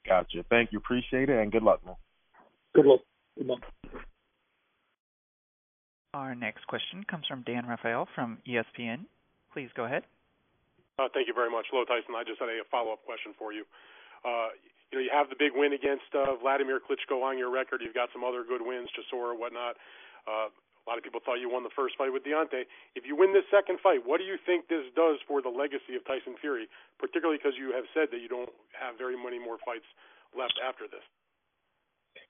Gotcha. 0.07 0.43
Thank 0.49 0.71
you. 0.71 0.79
Appreciate 0.79 1.29
it, 1.29 1.37
and 1.37 1.51
good 1.51 1.63
luck, 1.63 1.85
man. 1.85 1.95
Good 2.73 2.85
luck. 2.85 3.01
Good 3.37 3.47
luck. 3.47 3.59
Our 6.17 6.33
next 6.33 6.65
question 6.65 7.05
comes 7.05 7.29
from 7.29 7.45
Dan 7.45 7.69
Rafael 7.69 8.09
from 8.17 8.41
ESPN. 8.49 9.05
Please 9.53 9.69
go 9.77 9.85
ahead. 9.85 10.01
Uh, 10.97 11.05
thank 11.13 11.29
you 11.29 11.35
very 11.37 11.53
much. 11.53 11.69
Hello, 11.69 11.85
Tyson. 11.85 12.17
I 12.17 12.25
just 12.25 12.41
had 12.41 12.49
a 12.49 12.65
follow-up 12.73 13.05
question 13.05 13.37
for 13.37 13.53
you. 13.53 13.69
Uh, 14.25 14.49
you 14.89 14.97
know, 14.97 15.03
you 15.05 15.13
have 15.13 15.29
the 15.29 15.37
big 15.37 15.53
win 15.53 15.77
against 15.77 16.09
uh, 16.17 16.33
Vladimir 16.41 16.81
Klitschko 16.81 17.21
on 17.21 17.37
your 17.37 17.53
record. 17.53 17.85
You've 17.85 17.93
got 17.93 18.09
some 18.17 18.25
other 18.25 18.41
good 18.41 18.65
wins, 18.65 18.89
Chisora, 18.97 19.37
whatnot. 19.37 19.77
Uh, 20.25 20.49
a 20.49 20.85
lot 20.89 20.97
of 20.97 21.05
people 21.05 21.21
thought 21.21 21.37
you 21.37 21.53
won 21.53 21.61
the 21.61 21.75
first 21.77 21.93
fight 22.01 22.09
with 22.09 22.25
Deontay. 22.25 22.65
If 22.97 23.05
you 23.05 23.13
win 23.13 23.37
this 23.37 23.45
second 23.53 23.77
fight, 23.85 24.01
what 24.01 24.17
do 24.17 24.25
you 24.25 24.41
think 24.41 24.73
this 24.73 24.89
does 24.97 25.21
for 25.29 25.45
the 25.45 25.53
legacy 25.53 25.93
of 25.93 26.01
Tyson 26.09 26.33
Fury, 26.41 26.65
particularly 26.97 27.37
because 27.37 27.61
you 27.61 27.77
have 27.77 27.85
said 27.93 28.09
that 28.09 28.25
you 28.25 28.29
don't 28.31 28.49
have 28.73 28.97
very 28.97 29.13
many 29.13 29.37
more 29.37 29.61
fights 29.61 29.85
left 30.33 30.57
after 30.65 30.89
this? 30.89 31.05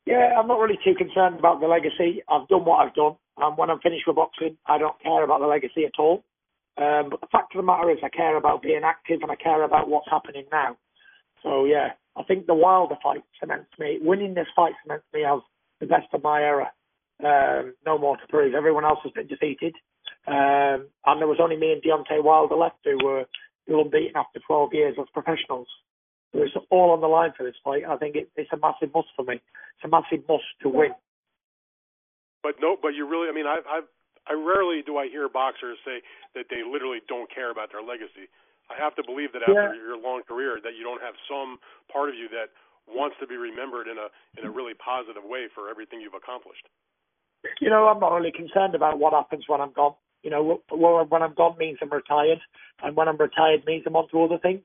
Yeah, 0.03 0.35
I'm 0.35 0.51
not 0.51 0.59
really 0.59 0.79
too 0.83 0.91
concerned 0.99 1.39
about 1.39 1.63
the 1.63 1.71
legacy. 1.71 2.19
I've 2.27 2.51
done 2.51 2.67
what 2.67 2.83
I've 2.83 2.91
done. 2.91 3.15
And 3.37 3.57
when 3.57 3.69
I'm 3.69 3.79
finished 3.79 4.07
with 4.07 4.15
boxing, 4.15 4.57
I 4.65 4.77
don't 4.77 4.99
care 5.01 5.23
about 5.23 5.39
the 5.39 5.47
legacy 5.47 5.85
at 5.85 5.99
all. 5.99 6.23
Um, 6.77 7.09
but 7.09 7.21
the 7.21 7.27
fact 7.31 7.55
of 7.55 7.59
the 7.59 7.65
matter 7.65 7.89
is, 7.89 7.97
I 8.03 8.09
care 8.09 8.37
about 8.37 8.61
being 8.61 8.81
active 8.83 9.19
and 9.21 9.31
I 9.31 9.35
care 9.35 9.63
about 9.63 9.89
what's 9.89 10.09
happening 10.09 10.45
now. 10.51 10.77
So 11.43 11.65
yeah, 11.65 11.89
I 12.15 12.23
think 12.23 12.45
the 12.45 12.53
Wilder 12.53 12.97
fight 13.01 13.23
cements 13.39 13.69
me. 13.79 13.99
Winning 14.01 14.33
this 14.33 14.47
fight 14.55 14.73
cements 14.83 15.05
me 15.13 15.23
as 15.23 15.39
the 15.79 15.85
best 15.85 16.07
of 16.13 16.23
my 16.23 16.41
era. 16.41 16.71
Um, 17.23 17.73
no 17.85 17.97
more 17.97 18.17
to 18.17 18.27
prove. 18.29 18.53
Everyone 18.53 18.85
else 18.85 18.99
has 19.03 19.11
been 19.11 19.25
defeated, 19.25 19.73
um, 20.27 20.85
and 21.05 21.19
there 21.19 21.27
was 21.27 21.39
only 21.41 21.57
me 21.57 21.71
and 21.71 21.81
Deontay 21.81 22.23
Wilder 22.23 22.55
left 22.55 22.77
who 22.83 23.03
were 23.03 23.25
who 23.67 23.81
unbeaten 23.81 24.15
after 24.15 24.39
12 24.45 24.73
years 24.73 24.95
as 24.99 25.07
professionals. 25.13 25.67
So 26.31 26.43
it's 26.43 26.53
all 26.69 26.91
on 26.91 27.01
the 27.01 27.07
line 27.07 27.31
for 27.35 27.43
this 27.43 27.55
fight. 27.63 27.83
I 27.89 27.97
think 27.97 28.15
it, 28.15 28.29
it's 28.35 28.51
a 28.53 28.57
massive 28.57 28.93
must 28.93 29.07
for 29.15 29.23
me. 29.23 29.35
It's 29.35 29.85
a 29.85 29.87
massive 29.87 30.27
must 30.29 30.43
to 30.61 30.69
win. 30.69 30.91
But 32.43 32.55
no, 32.61 32.77
but 32.79 32.93
you 32.93 33.07
really, 33.07 33.29
I 33.29 33.33
mean, 33.33 33.47
I've, 33.47 33.65
I've, 33.69 33.87
I 34.27 34.33
rarely 34.33 34.83
do 34.85 34.97
I 34.97 35.07
hear 35.07 35.29
boxers 35.29 35.77
say 35.85 36.03
that 36.35 36.45
they 36.49 36.61
literally 36.61 36.99
don't 37.07 37.31
care 37.33 37.49
about 37.49 37.71
their 37.71 37.81
legacy. 37.81 38.27
I 38.69 38.75
have 38.75 38.95
to 38.99 39.03
believe 39.03 39.31
that 39.31 39.43
after 39.43 39.73
Yeah. 39.73 39.79
your 39.79 39.97
long 39.97 40.23
career, 40.27 40.59
that 40.63 40.75
you 40.75 40.83
don't 40.83 41.01
have 41.01 41.15
some 41.27 41.57
part 41.91 42.09
of 42.09 42.15
you 42.15 42.27
that 42.35 42.51
wants 42.87 43.15
to 43.19 43.27
be 43.27 43.35
remembered 43.35 43.87
in 43.87 43.97
a 43.97 44.07
in 44.39 44.45
a 44.45 44.51
really 44.51 44.73
positive 44.73 45.23
way 45.23 45.47
for 45.53 45.69
everything 45.69 46.01
you've 46.01 46.13
accomplished. 46.13 46.67
You 47.61 47.69
know, 47.69 47.87
I'm 47.87 47.99
not 47.99 48.13
really 48.13 48.31
concerned 48.31 48.75
about 48.75 48.99
what 48.99 49.13
happens 49.13 49.45
when 49.47 49.61
I'm 49.61 49.71
gone. 49.71 49.95
You 50.23 50.31
know, 50.31 50.61
when 50.69 51.21
I'm 51.21 51.33
gone 51.35 51.57
means 51.57 51.79
I'm 51.81 51.91
retired, 51.91 52.39
and 52.83 52.95
when 52.95 53.07
I'm 53.07 53.17
retired 53.17 53.63
means 53.65 53.83
I'm 53.85 53.95
on 53.95 54.09
to 54.09 54.23
other 54.23 54.39
things, 54.39 54.63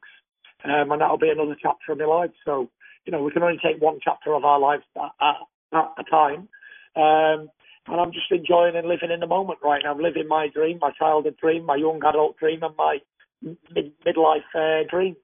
um, 0.65 0.91
and 0.91 1.01
that'll 1.01 1.19
be 1.19 1.31
another 1.31 1.57
chapter 1.61 1.93
of 1.93 1.99
my 1.99 2.05
life. 2.05 2.31
So, 2.45 2.71
you 3.05 3.13
know, 3.13 3.23
we 3.23 3.31
can 3.31 3.43
only 3.43 3.61
take 3.63 3.81
one 3.81 4.01
chapter 4.03 4.35
of 4.35 4.45
our 4.45 4.59
lives 4.59 4.83
at, 4.97 5.11
at, 5.21 5.37
at 5.73 5.93
a 5.99 6.05
time. 6.11 6.49
Um, 6.97 7.51
and 7.87 8.01
I'm 8.01 8.13
just 8.13 8.31
enjoying 8.31 8.77
and 8.77 8.87
living 8.87 9.11
in 9.11 9.21
the 9.21 9.27
moment 9.27 9.59
right 9.63 9.83
now. 9.85 9.93
I'm 9.93 10.01
living 10.01 10.29
my 10.29 10.49
dream, 10.49 10.79
my 10.81 10.93
childhood 10.99 11.37
dream, 11.41 11.65
my 11.67 11.77
young 11.77 12.01
adult 12.05 12.39
dream, 12.39 12.63
and 12.63 12.77
my 12.77 12.99
mid 13.43 13.93
midlife 14.07 14.47
uh, 14.55 14.87
dreams. 14.89 15.17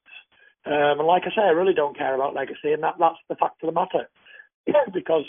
Um, 0.67 0.99
and 0.99 1.07
like 1.07 1.23
I 1.25 1.31
say, 1.31 1.43
I 1.43 1.51
really 1.51 1.75
don't 1.75 1.97
care 1.97 2.15
about 2.15 2.35
legacy, 2.35 2.73
and 2.73 2.83
that 2.83 2.95
that's 2.99 3.23
the 3.29 3.37
fact 3.37 3.63
of 3.63 3.69
the 3.69 3.73
matter. 3.73 4.09
because 4.93 5.25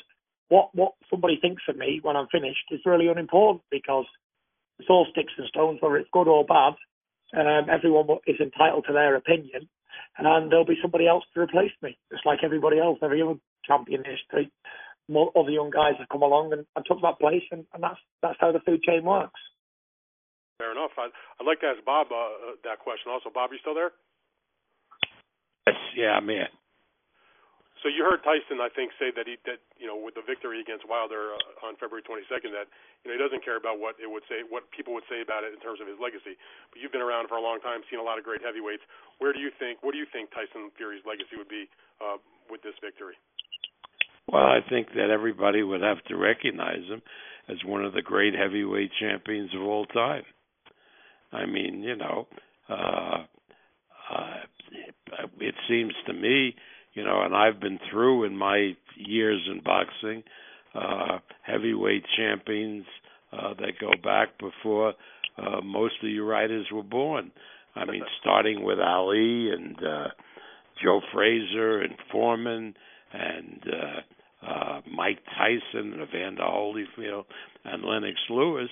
what 0.50 0.70
what 0.74 0.94
somebody 1.10 1.38
thinks 1.39 1.63
of 1.70 1.78
me 1.78 2.00
when 2.02 2.15
I'm 2.15 2.28
finished 2.32 2.65
is 2.72 2.82
really 2.86 3.08
unimportant 3.08 3.63
because 3.72 4.06
it's 4.80 4.89
all 4.89 5.08
sticks 5.12 5.34
and 5.38 5.48
stones, 5.48 5.80
whether 5.82 5.98
it's 5.98 6.10
good 6.12 6.28
or 6.28 6.46
bad. 6.46 6.74
Um, 7.38 7.70
everyone 7.70 8.08
is 8.26 8.39
entitled 8.39 8.86
to 8.88 8.94
their 8.94 9.15
opinion, 9.15 9.70
and 10.18 10.52
there'll 10.52 10.65
be 10.65 10.80
somebody 10.82 11.08
else 11.08 11.24
to 11.34 11.42
replace 11.42 11.72
me, 11.84 11.98
just 12.12 12.26
like 12.26 12.39
everybody 12.44 12.80
else, 12.80 12.98
every 13.04 13.22
other 13.22 13.36
champion 13.65 14.04
in 14.04 14.12
history. 14.12 14.52
More 15.10 15.34
other 15.36 15.50
young 15.50 15.74
guys 15.74 15.98
have 15.98 16.08
come 16.10 16.22
along 16.22 16.54
and, 16.54 16.63
and 16.78 16.86
took 16.86 17.02
that 17.02 17.17
place, 17.17 17.41
and, 17.52 17.65
and 17.74 17.82
that's 17.82 17.98
that's 18.22 18.38
how 18.39 18.54
the 18.54 18.62
food 18.62 18.84
chain 18.86 19.04
works. 19.04 19.41
Fair 20.62 20.76
enough. 20.76 20.91
I'd, 21.00 21.10
I'd 21.39 21.48
like 21.50 21.63
to 21.65 21.72
ask 21.72 21.82
Bob 21.88 22.13
uh, 22.13 22.15
uh, 22.15 22.30
that 22.67 22.84
question 22.84 23.10
also. 23.10 23.32
Bob, 23.34 23.50
you 23.56 23.63
still 23.63 23.74
there? 23.74 23.95
Yes, 25.65 25.80
yeah, 25.95 26.13
I'm 26.19 26.28
here. 26.28 26.52
So 27.80 27.88
you 27.88 28.04
heard 28.04 28.19
Tyson, 28.28 28.60
I 28.60 28.67
think, 28.67 28.91
say 29.00 29.08
that 29.15 29.24
he 29.24 29.39
that 29.48 29.63
you 29.80 29.88
know 29.88 29.95
with 29.95 30.19
the 30.19 30.26
victory 30.28 30.60
against 30.60 30.84
Wilder 30.84 31.32
uh, 31.32 31.67
on 31.67 31.80
February 31.80 32.04
22nd 32.04 32.52
that 32.52 32.67
you 33.02 33.08
know 33.08 33.15
he 33.15 33.22
doesn't 33.24 33.39
care 33.39 33.56
about 33.56 33.80
what 33.80 33.95
it 34.04 34.12
would 34.12 34.28
say, 34.28 34.43
what 34.43 34.67
people 34.76 34.91
would 34.91 35.08
say 35.08 35.24
about 35.24 35.48
it 35.48 35.56
in 35.56 35.63
terms 35.63 35.80
of 35.80 35.88
his 35.88 35.95
legacy. 35.95 36.36
But 36.76 36.84
you've 36.84 36.91
been 36.91 37.06
around 37.06 37.32
for 37.32 37.39
a 37.39 37.43
long 37.43 37.63
time, 37.63 37.80
seen 37.88 38.04
a 38.04 38.06
lot 38.06 38.19
of 38.19 38.28
great 38.28 38.43
heavyweights. 38.43 38.84
Where 39.24 39.32
do 39.32 39.39
you 39.39 39.50
think? 39.56 39.80
What 39.80 39.95
do 39.95 40.00
you 40.04 40.08
think 40.12 40.28
Tyson 40.36 40.76
Fury's 40.76 41.08
legacy 41.08 41.39
would 41.39 41.48
be 41.48 41.72
uh, 42.04 42.19
with 42.52 42.60
this 42.67 42.76
victory? 42.84 43.15
Well, 44.32 44.44
I 44.44 44.60
think 44.70 44.89
that 44.96 45.10
everybody 45.10 45.63
would 45.63 45.82
have 45.82 46.04
to 46.06 46.15
recognize 46.15 46.86
him 46.88 47.02
as 47.48 47.58
one 47.65 47.84
of 47.84 47.94
the 47.94 48.02
great 48.02 48.36
heavyweight 48.36 48.92
champions 49.00 49.50
of 49.56 49.62
all 49.62 49.86
time. 49.88 50.24
I 51.32 51.46
mean, 51.46 51.82
you 51.82 51.96
know, 51.96 52.28
uh, 52.70 53.24
uh, 54.13 54.36
it 55.39 55.56
seems 55.68 55.94
to 56.06 56.13
me, 56.13 56.56
you 56.94 57.04
know, 57.04 57.24
and 57.24 57.36
I've 57.36 57.60
been 57.60 57.80
through 57.92 58.26
in 58.26 58.38
my 58.38 58.74
years 58.96 59.42
in 59.52 59.62
boxing, 59.63 60.24
uh, 60.76 61.20
heavyweight 61.42 62.04
champions 62.15 62.86
uh, 63.32 63.54
that 63.56 63.80
go 63.82 63.92
back 64.04 64.30
before 64.39 64.94
uh, 65.38 65.62
most 65.63 65.96
of 66.04 66.10
you 66.10 66.24
writers 66.24 66.68
were 66.72 66.84
born. 66.84 67.32
I 67.76 67.86
mean, 67.86 68.04
starting 68.22 68.63
with 68.63 68.80
Ali 68.80 69.52
and 69.52 69.76
uh, 69.78 70.08
Joe 70.84 71.02
Frazier 71.13 71.82
and 71.82 71.94
Foreman 72.12 72.76
and 73.13 73.63
uh, 73.65 74.02
uh, 74.45 74.82
Mike 74.91 75.19
Tyson 75.38 75.93
and 75.93 76.02
Evander 76.02 76.43
Holyfield 76.43 77.25
and 77.65 77.84
Lennox 77.84 78.17
Lewis 78.30 78.69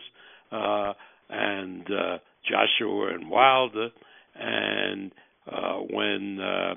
uh, 0.51 0.93
and 1.29 1.85
uh, 1.91 2.17
Joshua 2.45 3.13
and 3.13 3.29
Wilder. 3.29 3.89
And 4.35 5.11
uh, 5.51 5.77
when 5.91 6.39
uh, 6.39 6.75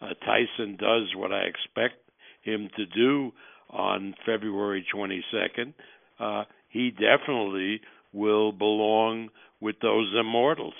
uh, 0.00 0.14
Tyson 0.24 0.76
does 0.76 1.14
what 1.16 1.32
I 1.32 1.42
expect 1.42 1.94
him 2.42 2.68
to 2.76 2.86
do 2.86 3.32
on 3.70 4.14
February 4.26 4.84
22nd, 4.94 5.74
uh, 6.18 6.44
he 6.68 6.90
definitely 6.90 7.80
will 8.12 8.52
belong 8.52 9.28
with 9.60 9.76
those 9.80 10.12
immortals. 10.18 10.74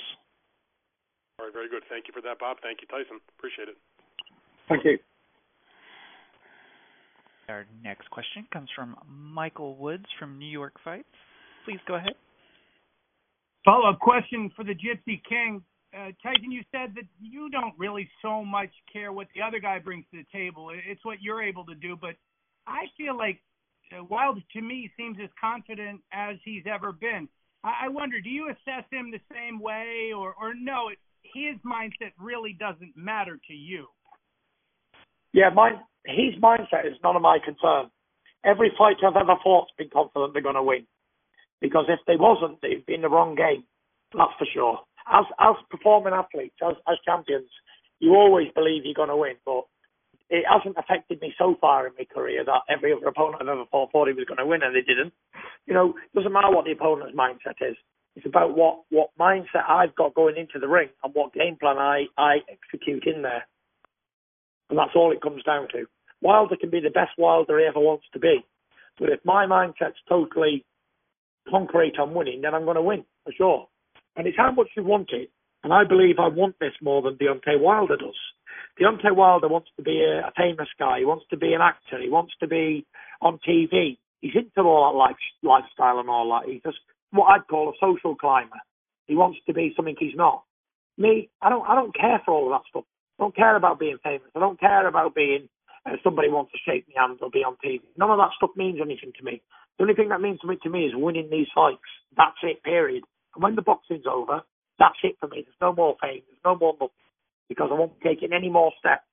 All 1.39 1.47
right, 1.47 1.53
very 1.53 1.69
good. 1.69 1.83
Thank 1.89 2.09
you 2.09 2.15
for 2.15 2.21
that, 2.23 2.39
Bob. 2.39 2.59
Thank 2.63 2.81
you, 2.83 2.89
Tyson. 2.89 3.21
Appreciate 3.39 3.69
it. 3.69 3.77
Thank 4.69 4.85
you. 4.85 4.99
Our 7.53 7.67
next 7.85 8.09
question 8.09 8.47
comes 8.51 8.71
from 8.75 8.97
Michael 9.07 9.77
Woods 9.77 10.07
from 10.19 10.39
New 10.39 10.49
York 10.49 10.73
Fights. 10.83 11.05
Please 11.67 11.81
go 11.87 11.97
ahead. 11.97 12.15
Follow 13.63 13.91
up 13.91 13.99
question 13.99 14.51
for 14.57 14.65
the 14.65 14.73
Gypsy 14.73 15.21
King. 15.29 15.63
Uh, 15.95 16.13
Tyson, 16.23 16.51
you 16.51 16.63
said 16.73 16.95
that 16.95 17.05
you 17.21 17.51
don't 17.51 17.75
really 17.79 18.09
so 18.23 18.43
much 18.43 18.71
care 18.91 19.13
what 19.13 19.27
the 19.35 19.43
other 19.43 19.61
guy 19.61 19.79
brings 19.79 20.07
to 20.13 20.17
the 20.17 20.27
table. 20.33 20.71
It's 20.73 21.05
what 21.05 21.19
you're 21.21 21.43
able 21.43 21.67
to 21.67 21.75
do. 21.75 21.95
But 21.95 22.15
I 22.67 22.87
feel 22.97 23.19
like 23.19 23.39
uh, 23.95 24.03
Wilder, 24.05 24.41
to 24.55 24.63
me, 24.63 24.91
seems 24.97 25.19
as 25.23 25.29
confident 25.39 26.01
as 26.11 26.37
he's 26.47 26.65
ever 26.67 26.91
been. 26.91 27.29
I, 27.63 27.85
I 27.85 27.89
wonder, 27.91 28.19
do 28.23 28.31
you 28.31 28.49
assess 28.49 28.85
him 28.91 29.11
the 29.11 29.21
same 29.31 29.61
way, 29.61 30.13
or, 30.17 30.35
or 30.41 30.55
no, 30.55 30.89
it, 30.89 30.99
his 31.23 31.61
mindset 31.67 32.13
really 32.19 32.57
doesn't 32.59 32.97
matter 32.97 33.39
to 33.47 33.53
you? 33.53 33.89
Yeah, 35.35 35.51
mine, 35.55 35.81
his 36.05 36.35
mindset 36.43 36.87
is 36.87 36.99
none 37.03 37.17
of 37.17 37.23
my 37.23 37.39
concern. 37.45 37.91
Every 38.45 38.73
fight 38.77 38.97
I've 39.07 39.17
ever 39.17 39.37
fought's 39.43 39.73
been 39.79 39.91
confident 39.93 40.33
they're 40.33 40.43
going 40.43 40.57
to 40.57 40.63
win. 40.63 40.87
Because 41.61 41.87
if 41.89 42.01
they 42.07 42.17
wasn't, 42.17 42.61
they'd 42.61 42.85
be 42.87 42.95
in 42.95 43.03
the 43.03 43.09
wrong 43.09 43.37
game. 43.37 43.65
That's 44.13 44.35
for 44.39 44.47
sure. 44.53 44.81
As 45.11 45.25
as 45.39 45.55
performing 45.71 46.13
athletes, 46.13 46.57
as 46.63 46.75
as 46.89 46.99
champions, 47.07 47.49
you 48.01 48.15
always 48.15 48.49
believe 48.55 48.85
you're 48.85 48.99
going 48.99 49.09
to 49.09 49.17
win. 49.17 49.37
But 49.47 49.65
it 50.29 50.45
hasn't 50.49 50.77
affected 50.77 51.21
me 51.21 51.33
so 51.39 51.57
far 51.61 51.87
in 51.87 51.93
my 51.99 52.05
career 52.05 52.45
that 52.45 52.63
every 52.69 52.93
other 52.93 53.07
opponent 53.07 53.43
I've 53.43 53.49
ever 53.49 53.65
fought 53.71 53.93
thought 53.93 54.09
he 54.09 54.15
was 54.15 54.25
going 54.27 54.39
to 54.39 54.47
win 54.47 54.63
and 54.63 54.75
they 54.75 54.81
didn't. 54.81 55.13
You 55.67 55.75
know, 55.75 55.95
it 55.95 56.17
doesn't 56.17 56.33
matter 56.33 56.51
what 56.51 56.65
the 56.65 56.73
opponent's 56.73 57.15
mindset 57.15 57.61
is. 57.61 57.77
It's 58.17 58.27
about 58.27 58.57
what 58.57 58.83
what 58.91 59.11
mindset 59.19 59.69
I've 59.69 59.95
got 59.95 60.15
going 60.15 60.37
into 60.37 60.59
the 60.59 60.69
ring 60.69 60.89
and 61.05 61.15
what 61.15 61.33
game 61.33 61.57
plan 61.61 61.79
I 61.79 62.07
I 62.19 62.39
execute 62.51 63.07
in 63.07 63.23
there. 63.23 63.47
And 64.73 64.79
that's 64.79 64.97
all 64.97 65.13
it 65.13 65.21
comes 65.21 65.43
down 65.43 65.69
to. 65.73 65.85
Wilder 66.23 66.57
can 66.57 66.71
be 66.71 66.81
the 66.81 66.89
best 66.89 67.11
Wilder 67.19 67.59
he 67.59 67.67
ever 67.67 67.79
wants 67.79 68.07
to 68.15 68.19
be. 68.19 68.43
But 68.99 69.11
if 69.11 69.21
my 69.23 69.45
mindset's 69.45 70.01
totally 70.09 70.65
concrete 71.47 71.99
on 72.01 72.15
winning, 72.15 72.41
then 72.41 72.55
I'm 72.55 72.65
going 72.65 72.77
to 72.77 72.83
win, 72.83 73.05
for 73.23 73.35
sure. 73.37 73.69
And 74.17 74.27
it's 74.27 74.39
how 74.39 74.51
much 74.51 74.69
you 74.75 74.83
want 74.83 75.11
it. 75.13 75.29
And 75.63 75.75
I 75.75 75.85
believe 75.85 76.17
I 76.19 76.29
want 76.29 76.57
this 76.59 76.73
more 76.81 77.03
than 77.03 77.17
Deontay 77.17 77.61
Wilder 77.61 77.99
does. 77.99 78.17
Deontay 78.81 79.15
Wilder 79.15 79.47
wants 79.47 79.69
to 79.77 79.83
be 79.83 80.01
a, 80.01 80.29
a 80.29 80.33
famous 80.35 80.69
guy. 80.79 81.01
He 81.01 81.05
wants 81.05 81.27
to 81.29 81.37
be 81.37 81.53
an 81.53 81.61
actor. 81.61 82.01
He 82.01 82.09
wants 82.09 82.33
to 82.41 82.49
be 82.49 82.87
on 83.21 83.41
TV. 83.47 83.99
He's 84.23 84.33
into 84.35 84.67
all 84.67 84.91
that 84.91 84.97
life, 84.97 85.17
lifestyle 85.43 85.99
and 85.99 86.09
all 86.09 86.31
that. 86.31 86.51
He's 86.51 86.63
just 86.63 86.79
what 87.11 87.27
I'd 87.27 87.47
call 87.47 87.69
a 87.69 87.73
social 87.79 88.17
climber. 88.17 88.57
He 89.07 89.17
wants 89.17 89.39
to 89.45 89.53
be 89.53 89.75
something 89.77 89.97
he's 89.99 90.17
not. 90.17 90.45
Me, 90.97 91.29
I 91.43 91.51
don't. 91.51 91.69
I 91.69 91.75
don't 91.75 91.95
care 91.95 92.23
for 92.25 92.33
all 92.33 92.47
of 92.47 92.59
that 92.59 92.69
stuff. 92.71 92.85
I 93.23 93.25
don't 93.25 93.37
care 93.37 93.55
about 93.55 93.79
being 93.79 93.99
famous. 94.03 94.27
I 94.35 94.41
don't 94.41 94.59
care 94.59 94.89
about 94.89 95.15
being 95.15 95.49
uh, 95.87 95.95
somebody 96.03 96.29
wants 96.29 96.51
to 96.51 96.59
shake 96.67 96.87
my 96.91 97.07
hand 97.07 97.21
or 97.23 97.31
be 97.31 97.47
on 97.47 97.55
TV. 97.65 97.79
None 97.97 98.11
of 98.11 98.19
that 98.19 98.35
stuff 98.37 98.51
means 98.57 98.81
anything 98.83 99.13
to 99.17 99.23
me. 99.23 99.41
The 99.79 99.85
only 99.85 99.95
thing 99.95 100.09
that 100.09 100.21
means 100.21 100.41
something 100.43 100.59
to 100.65 100.71
me 100.71 100.87
is 100.87 100.93
winning 100.97 101.31
these 101.31 101.47
fights. 101.55 101.87
That's 102.17 102.43
it, 102.43 102.65
period. 102.65 103.05
And 103.37 103.45
when 103.45 103.55
the 103.55 103.63
boxing's 103.63 104.11
over, 104.11 104.43
that's 104.81 104.99
it 105.05 105.15
for 105.21 105.29
me. 105.29 105.47
There's 105.47 105.63
no 105.63 105.73
more 105.73 105.95
fame. 106.03 106.23
There's 106.27 106.43
no 106.45 106.59
more 106.59 106.75
nothing. 106.75 106.99
Because 107.49 107.71
I 107.71 107.79
won't 107.79 107.95
be 108.01 108.09
taking 108.09 108.33
any 108.33 108.49
more 108.49 108.73
steps 108.81 109.07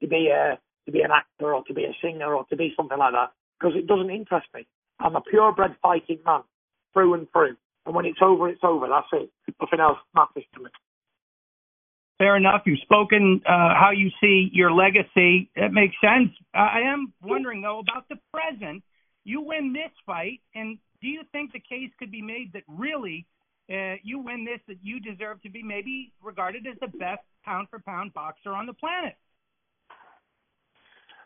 to 0.00 0.08
be 0.08 0.32
a, 0.32 0.56
to 0.86 0.90
be 0.92 1.02
an 1.02 1.12
actor 1.12 1.52
or 1.52 1.62
to 1.64 1.74
be 1.74 1.84
a 1.84 1.92
singer 2.00 2.32
or 2.32 2.46
to 2.48 2.56
be 2.56 2.72
something 2.74 2.96
like 2.96 3.12
that 3.12 3.36
because 3.60 3.76
it 3.76 3.86
doesn't 3.86 4.08
interest 4.08 4.48
me. 4.54 4.66
I'm 5.00 5.16
a 5.16 5.20
purebred 5.20 5.76
fighting 5.82 6.20
man 6.24 6.48
through 6.94 7.12
and 7.12 7.28
through. 7.30 7.56
And 7.84 7.94
when 7.94 8.06
it's 8.06 8.24
over, 8.24 8.48
it's 8.48 8.64
over. 8.64 8.88
That's 8.88 9.12
it. 9.12 9.28
Nothing 9.60 9.80
else 9.80 9.98
matters 10.14 10.48
to 10.54 10.64
me. 10.64 10.70
Fair 12.18 12.36
enough. 12.36 12.62
You've 12.64 12.78
spoken 12.80 13.40
uh, 13.44 13.74
how 13.74 13.90
you 13.94 14.10
see 14.20 14.48
your 14.52 14.70
legacy. 14.70 15.50
It 15.56 15.72
makes 15.72 15.96
sense. 16.00 16.30
I 16.54 16.80
am 16.86 17.12
wondering 17.22 17.60
though 17.60 17.80
about 17.80 18.08
the 18.08 18.16
present. 18.32 18.82
You 19.24 19.40
win 19.40 19.72
this 19.72 19.90
fight, 20.06 20.40
and 20.54 20.78
do 21.00 21.08
you 21.08 21.22
think 21.32 21.52
the 21.52 21.60
case 21.60 21.90
could 21.98 22.12
be 22.12 22.22
made 22.22 22.52
that 22.52 22.62
really 22.68 23.26
uh, 23.70 23.96
you 24.02 24.18
win 24.18 24.44
this, 24.44 24.60
that 24.68 24.78
you 24.82 25.00
deserve 25.00 25.40
to 25.42 25.50
be 25.50 25.62
maybe 25.62 26.12
regarded 26.22 26.66
as 26.66 26.76
the 26.80 26.88
best 26.98 27.24
pound 27.44 27.68
for 27.70 27.78
pound 27.80 28.12
boxer 28.12 28.52
on 28.52 28.66
the 28.66 28.74
planet? 28.74 29.14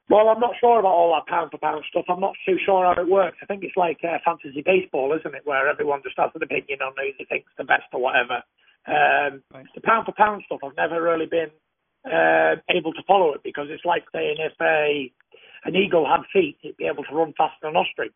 Well, 0.08 0.28
I'm 0.28 0.40
not 0.40 0.54
sure 0.58 0.78
about 0.78 0.94
all 0.94 1.12
that 1.12 1.28
pound 1.30 1.50
for 1.50 1.58
pound 1.58 1.84
stuff. 1.90 2.06
I'm 2.08 2.20
not 2.20 2.32
too 2.46 2.56
sure 2.64 2.86
how 2.86 3.00
it 3.00 3.08
works. 3.08 3.36
I 3.42 3.46
think 3.46 3.62
it's 3.62 3.76
like 3.76 3.98
uh, 4.02 4.16
fantasy 4.24 4.62
baseball, 4.64 5.12
isn't 5.12 5.34
it, 5.34 5.42
where 5.44 5.68
everyone 5.68 6.00
just 6.02 6.16
has 6.16 6.30
an 6.34 6.42
opinion 6.42 6.80
on 6.80 6.94
who 6.96 7.12
they 7.18 7.26
think's 7.28 7.52
the 7.58 7.64
best 7.64 7.92
or 7.92 8.00
whatever. 8.00 8.40
Um, 8.88 9.42
right. 9.52 9.66
The 9.74 9.82
pound 9.82 10.06
for 10.06 10.12
pound 10.16 10.42
stuff, 10.46 10.60
I've 10.64 10.76
never 10.76 11.02
really 11.02 11.26
been 11.26 11.52
uh, 12.06 12.56
able 12.70 12.92
to 12.94 13.02
follow 13.06 13.34
it 13.34 13.42
because 13.44 13.66
it's 13.68 13.84
like 13.84 14.04
saying 14.12 14.36
if 14.38 14.54
a 14.60 15.12
an 15.64 15.76
eagle 15.76 16.06
had 16.06 16.22
feet, 16.32 16.56
it'd 16.62 16.76
be 16.76 16.86
able 16.86 17.04
to 17.04 17.14
run 17.14 17.34
faster 17.36 17.58
than 17.62 17.70
an 17.70 17.76
ostrich. 17.76 18.12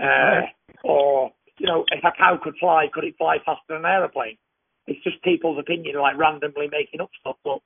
Uh, 0.00 0.46
or 0.84 1.32
you 1.58 1.66
know, 1.66 1.84
if 1.92 2.02
a 2.02 2.12
cow 2.16 2.38
could 2.42 2.54
fly, 2.58 2.86
could 2.92 3.04
it 3.04 3.16
fly 3.18 3.36
faster 3.44 3.62
than 3.68 3.78
an 3.78 3.84
aeroplane? 3.84 4.38
It's 4.86 5.02
just 5.04 5.22
people's 5.22 5.58
opinion, 5.58 6.00
like 6.00 6.16
randomly 6.16 6.68
making 6.70 7.02
up 7.02 7.10
stuff. 7.20 7.36
But 7.44 7.58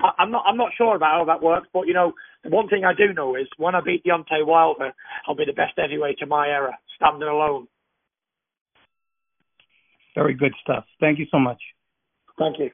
I, 0.00 0.22
am 0.22 0.30
not, 0.30 0.44
I'm 0.46 0.56
not 0.56 0.72
sure 0.76 0.96
about 0.96 1.18
how 1.18 1.24
that 1.26 1.42
works. 1.42 1.68
But 1.72 1.86
you 1.86 1.92
know, 1.92 2.14
one 2.44 2.68
thing 2.68 2.84
I 2.84 2.94
do 2.94 3.12
know 3.12 3.36
is 3.36 3.48
when 3.58 3.74
I 3.74 3.80
beat 3.82 4.04
Deontay 4.04 4.46
Wilder, 4.46 4.92
I'll 5.28 5.36
be 5.36 5.44
the 5.44 5.52
best 5.52 5.74
heavyweight 5.76 6.22
of 6.22 6.28
my 6.28 6.48
era, 6.48 6.78
standing 6.96 7.28
alone. 7.28 7.68
Very 10.14 10.34
good 10.34 10.54
stuff. 10.62 10.84
Thank 11.00 11.18
you 11.18 11.26
so 11.30 11.38
much. 11.38 11.60
Thank 12.38 12.58
you. 12.58 12.70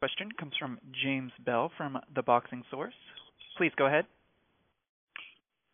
Question 0.00 0.32
comes 0.38 0.52
from 0.58 0.78
James 1.04 1.32
Bell 1.44 1.70
from 1.76 1.98
The 2.14 2.22
Boxing 2.22 2.62
Source. 2.70 2.94
Please 3.58 3.72
go 3.76 3.86
ahead. 3.86 4.06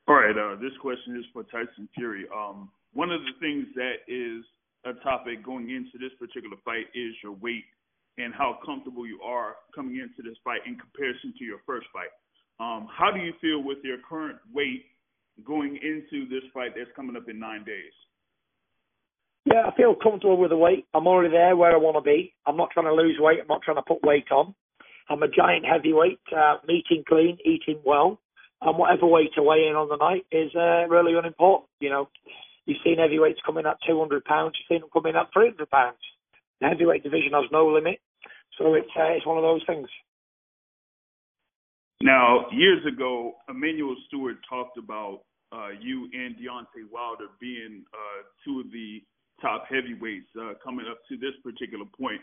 All 0.08 0.16
right. 0.16 0.36
Uh, 0.36 0.56
this 0.60 0.72
question 0.80 1.16
is 1.16 1.24
for 1.32 1.44
Tyson 1.44 1.88
Fury. 1.94 2.26
Um, 2.34 2.70
one 2.92 3.10
of 3.12 3.20
the 3.20 3.32
things 3.40 3.66
that 3.76 4.02
is 4.08 4.42
a 4.84 4.94
topic 5.02 5.44
going 5.44 5.70
into 5.70 5.98
this 5.98 6.10
particular 6.18 6.56
fight 6.64 6.86
is 6.94 7.14
your 7.22 7.32
weight 7.32 7.64
and 8.18 8.32
how 8.34 8.58
comfortable 8.64 9.06
you 9.06 9.20
are 9.22 9.56
coming 9.74 9.96
into 9.96 10.28
this 10.28 10.38
fight 10.42 10.60
in 10.66 10.76
comparison 10.76 11.34
to 11.38 11.44
your 11.44 11.58
first 11.66 11.86
fight. 11.92 12.10
Um, 12.58 12.88
how 12.90 13.10
do 13.12 13.20
you 13.20 13.32
feel 13.40 13.62
with 13.62 13.78
your 13.84 13.98
current 14.08 14.38
weight 14.52 14.86
going 15.44 15.76
into 15.76 16.26
this 16.28 16.42
fight 16.54 16.72
that's 16.74 16.90
coming 16.96 17.16
up 17.16 17.28
in 17.28 17.38
nine 17.38 17.64
days? 17.64 17.92
I 19.64 19.74
feel 19.76 19.94
comfortable 19.94 20.36
with 20.36 20.50
the 20.50 20.56
weight. 20.56 20.86
I'm 20.94 21.06
already 21.06 21.30
there 21.30 21.56
where 21.56 21.72
I 21.72 21.76
want 21.76 21.96
to 21.96 22.02
be. 22.02 22.34
I'm 22.46 22.56
not 22.56 22.70
trying 22.70 22.86
to 22.86 22.94
lose 22.94 23.16
weight. 23.20 23.38
I'm 23.40 23.48
not 23.48 23.62
trying 23.62 23.76
to 23.76 23.82
put 23.82 24.02
weight 24.02 24.30
on. 24.30 24.54
I'm 25.08 25.22
a 25.22 25.28
giant 25.28 25.64
heavyweight, 25.64 26.20
uh, 26.36 26.56
eating 26.68 27.04
clean, 27.08 27.38
eating 27.44 27.80
well 27.84 28.20
and 28.60 28.78
whatever 28.78 29.06
weight 29.06 29.32
to 29.34 29.42
weigh 29.42 29.66
in 29.68 29.76
on 29.76 29.88
the 29.88 29.96
night 29.96 30.24
is 30.32 30.54
uh, 30.54 30.88
really 30.88 31.16
unimportant. 31.16 31.68
You 31.80 31.90
know, 31.90 32.08
you've 32.64 32.78
seen 32.84 32.98
heavyweights 32.98 33.40
coming 33.44 33.66
at 33.66 33.78
200 33.86 34.24
pounds, 34.24 34.54
you've 34.58 34.76
seen 34.76 34.80
them 34.80 34.90
coming 34.92 35.16
at 35.16 35.32
300 35.32 35.70
pounds. 35.70 35.98
The 36.60 36.68
heavyweight 36.68 37.02
division 37.02 37.32
has 37.34 37.44
no 37.52 37.66
limit, 37.68 38.00
so 38.58 38.74
it's 38.74 38.88
uh, 38.96 39.12
it's 39.12 39.26
one 39.26 39.36
of 39.36 39.42
those 39.42 39.62
things. 39.66 39.88
Now, 42.00 42.46
years 42.50 42.80
ago, 42.86 43.34
Emanuel 43.48 43.96
Steward 44.06 44.36
talked 44.48 44.78
about 44.78 45.20
uh, 45.52 45.68
you 45.80 46.08
and 46.12 46.34
Deontay 46.36 46.88
Wilder 46.90 47.26
being 47.40 47.84
uh, 47.92 48.22
two 48.44 48.60
of 48.60 48.72
the 48.72 49.02
top 49.40 49.64
heavyweights 49.68 50.28
uh, 50.40 50.54
coming 50.62 50.86
up 50.90 50.98
to 51.08 51.16
this 51.16 51.34
particular 51.42 51.84
point. 51.98 52.20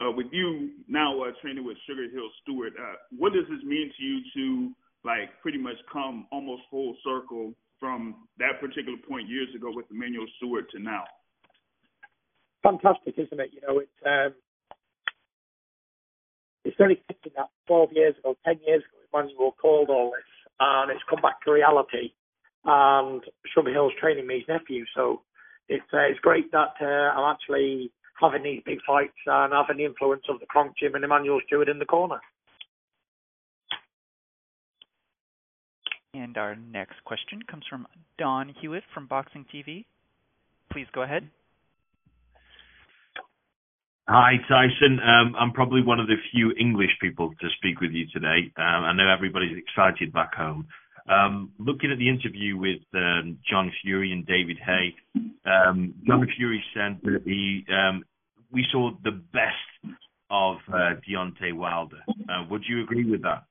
Uh, 0.00 0.10
with 0.10 0.26
you 0.32 0.70
now 0.88 1.20
uh, 1.22 1.30
training 1.42 1.64
with 1.64 1.76
Sugar 1.86 2.08
Hill 2.10 2.30
Steward, 2.42 2.72
uh, 2.80 2.94
what 3.16 3.32
does 3.32 3.44
this 3.50 3.62
mean 3.64 3.92
to 3.96 4.02
you 4.02 4.20
to 4.34 4.74
like 5.04 5.28
pretty 5.42 5.58
much 5.58 5.76
come 5.92 6.26
almost 6.32 6.62
full 6.70 6.96
circle 7.04 7.52
from 7.78 8.26
that 8.38 8.60
particular 8.60 8.98
point 9.06 9.28
years 9.28 9.48
ago 9.54 9.70
with 9.72 9.84
Emanuel 9.90 10.26
Steward 10.38 10.64
to 10.70 10.78
now. 10.80 11.04
Fantastic, 12.62 13.14
isn't 13.18 13.40
it? 13.40 13.50
You 13.52 13.60
know, 13.60 13.78
it's 13.78 14.00
um, 14.06 14.34
it's 16.64 16.76
very 16.78 17.02
fitting 17.06 17.32
that 17.36 17.50
12 17.66 17.90
years 17.92 18.14
ago, 18.18 18.34
10 18.46 18.60
years 18.66 18.82
ago, 18.82 19.20
Emanuel 19.20 19.54
called 19.60 19.90
all 19.90 20.12
this, 20.12 20.24
and 20.58 20.90
it's 20.90 21.04
come 21.10 21.20
back 21.20 21.42
to 21.44 21.52
reality. 21.52 22.16
And 22.64 23.22
Sugar 23.54 23.70
Hill's 23.70 23.92
training 24.00 24.26
me 24.26 24.38
his 24.38 24.48
nephew, 24.48 24.86
so 24.96 25.20
it's 25.68 25.84
uh, 25.92 25.98
it's 26.10 26.20
great 26.20 26.50
that 26.52 26.74
uh, 26.80 26.84
I'm 26.84 27.34
actually 27.34 27.90
having 28.20 28.42
these 28.42 28.62
big 28.64 28.78
fights 28.86 29.12
and 29.26 29.52
having 29.52 29.78
the 29.78 29.84
influence 29.84 30.22
of 30.28 30.40
the 30.40 30.46
Kronk 30.46 30.72
Gym 30.78 30.94
and 30.94 31.04
Emanuel 31.04 31.40
Steward 31.46 31.68
in 31.68 31.78
the 31.78 31.84
corner. 31.84 32.20
And 36.14 36.36
our 36.38 36.54
next 36.54 37.02
question 37.04 37.42
comes 37.50 37.64
from 37.68 37.88
Don 38.18 38.54
Hewitt 38.60 38.84
from 38.94 39.06
Boxing 39.06 39.44
TV. 39.52 39.84
Please 40.70 40.86
go 40.94 41.02
ahead. 41.02 41.28
Hi, 44.06 44.34
Tyson. 44.48 45.00
Um, 45.00 45.34
I'm 45.38 45.52
probably 45.52 45.82
one 45.82 45.98
of 45.98 46.06
the 46.06 46.16
few 46.30 46.52
English 46.60 46.90
people 47.00 47.30
to 47.40 47.48
speak 47.56 47.80
with 47.80 47.90
you 47.90 48.06
today. 48.12 48.52
Um, 48.56 48.84
I 48.84 48.92
know 48.92 49.08
everybody's 49.08 49.56
excited 49.56 50.12
back 50.12 50.34
home. 50.34 50.68
Um, 51.06 51.52
looking 51.58 51.92
at 51.92 51.98
the 51.98 52.08
interview 52.08 52.56
with 52.56 52.80
um, 52.94 53.38
John 53.48 53.70
Fury 53.82 54.12
and 54.12 54.24
David 54.26 54.56
Haye, 54.58 54.94
um, 55.44 55.94
John 56.06 56.26
Fury 56.36 56.64
said 56.74 56.98
that 57.02 57.22
he 57.24 57.64
um, 57.70 58.04
we 58.50 58.64
saw 58.72 58.90
the 59.02 59.10
best 59.10 59.96
of 60.30 60.56
uh, 60.68 60.94
Deontay 61.06 61.52
Wilder. 61.52 62.00
Uh, 62.08 62.44
would 62.50 62.62
you 62.66 62.82
agree 62.82 63.08
with 63.08 63.22
that? 63.22 63.44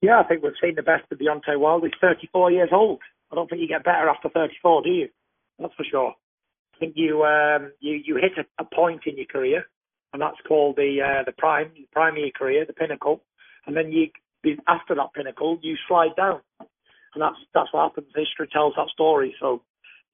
Yeah, 0.00 0.20
I 0.20 0.24
think 0.24 0.42
we've 0.42 0.52
seen 0.62 0.74
the 0.76 0.82
best 0.82 1.10
of 1.10 1.18
Deontay 1.18 1.58
Wilder. 1.58 1.86
He's 1.86 1.98
34 2.00 2.52
years 2.52 2.68
old. 2.72 3.00
I 3.32 3.34
don't 3.34 3.48
think 3.48 3.62
you 3.62 3.68
get 3.68 3.84
better 3.84 4.08
after 4.08 4.28
34, 4.28 4.82
do 4.82 4.90
you? 4.90 5.08
That's 5.58 5.74
for 5.74 5.84
sure. 5.90 6.14
I 6.74 6.78
think 6.78 6.94
you 6.96 7.24
um, 7.24 7.72
you 7.80 8.00
you 8.04 8.16
hit 8.16 8.32
a, 8.36 8.62
a 8.62 8.66
point 8.66 9.02
in 9.06 9.16
your 9.16 9.26
career, 9.26 9.64
and 10.12 10.20
that's 10.20 10.40
called 10.46 10.76
the 10.76 10.98
uh, 11.00 11.24
the 11.24 11.32
prime, 11.32 11.70
the 11.74 11.86
prime 11.92 12.14
of 12.14 12.18
your 12.18 12.30
career, 12.30 12.64
the 12.66 12.72
pinnacle, 12.72 13.22
and 13.66 13.76
then 13.76 13.92
you 13.92 14.08
after 14.66 14.94
that 14.94 15.12
pinnacle 15.14 15.58
you 15.62 15.76
slide 15.88 16.16
down, 16.16 16.40
and 16.60 17.22
that's 17.22 17.36
that's 17.54 17.72
what 17.72 17.90
happens. 17.90 18.08
History 18.14 18.48
tells 18.52 18.74
that 18.76 18.88
story. 18.92 19.34
So 19.40 19.62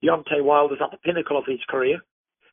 Deontay 0.03 0.43
Wilder's 0.43 0.79
at 0.83 0.91
the 0.91 0.97
pinnacle 0.97 1.37
of 1.37 1.45
his 1.47 1.59
career. 1.69 1.99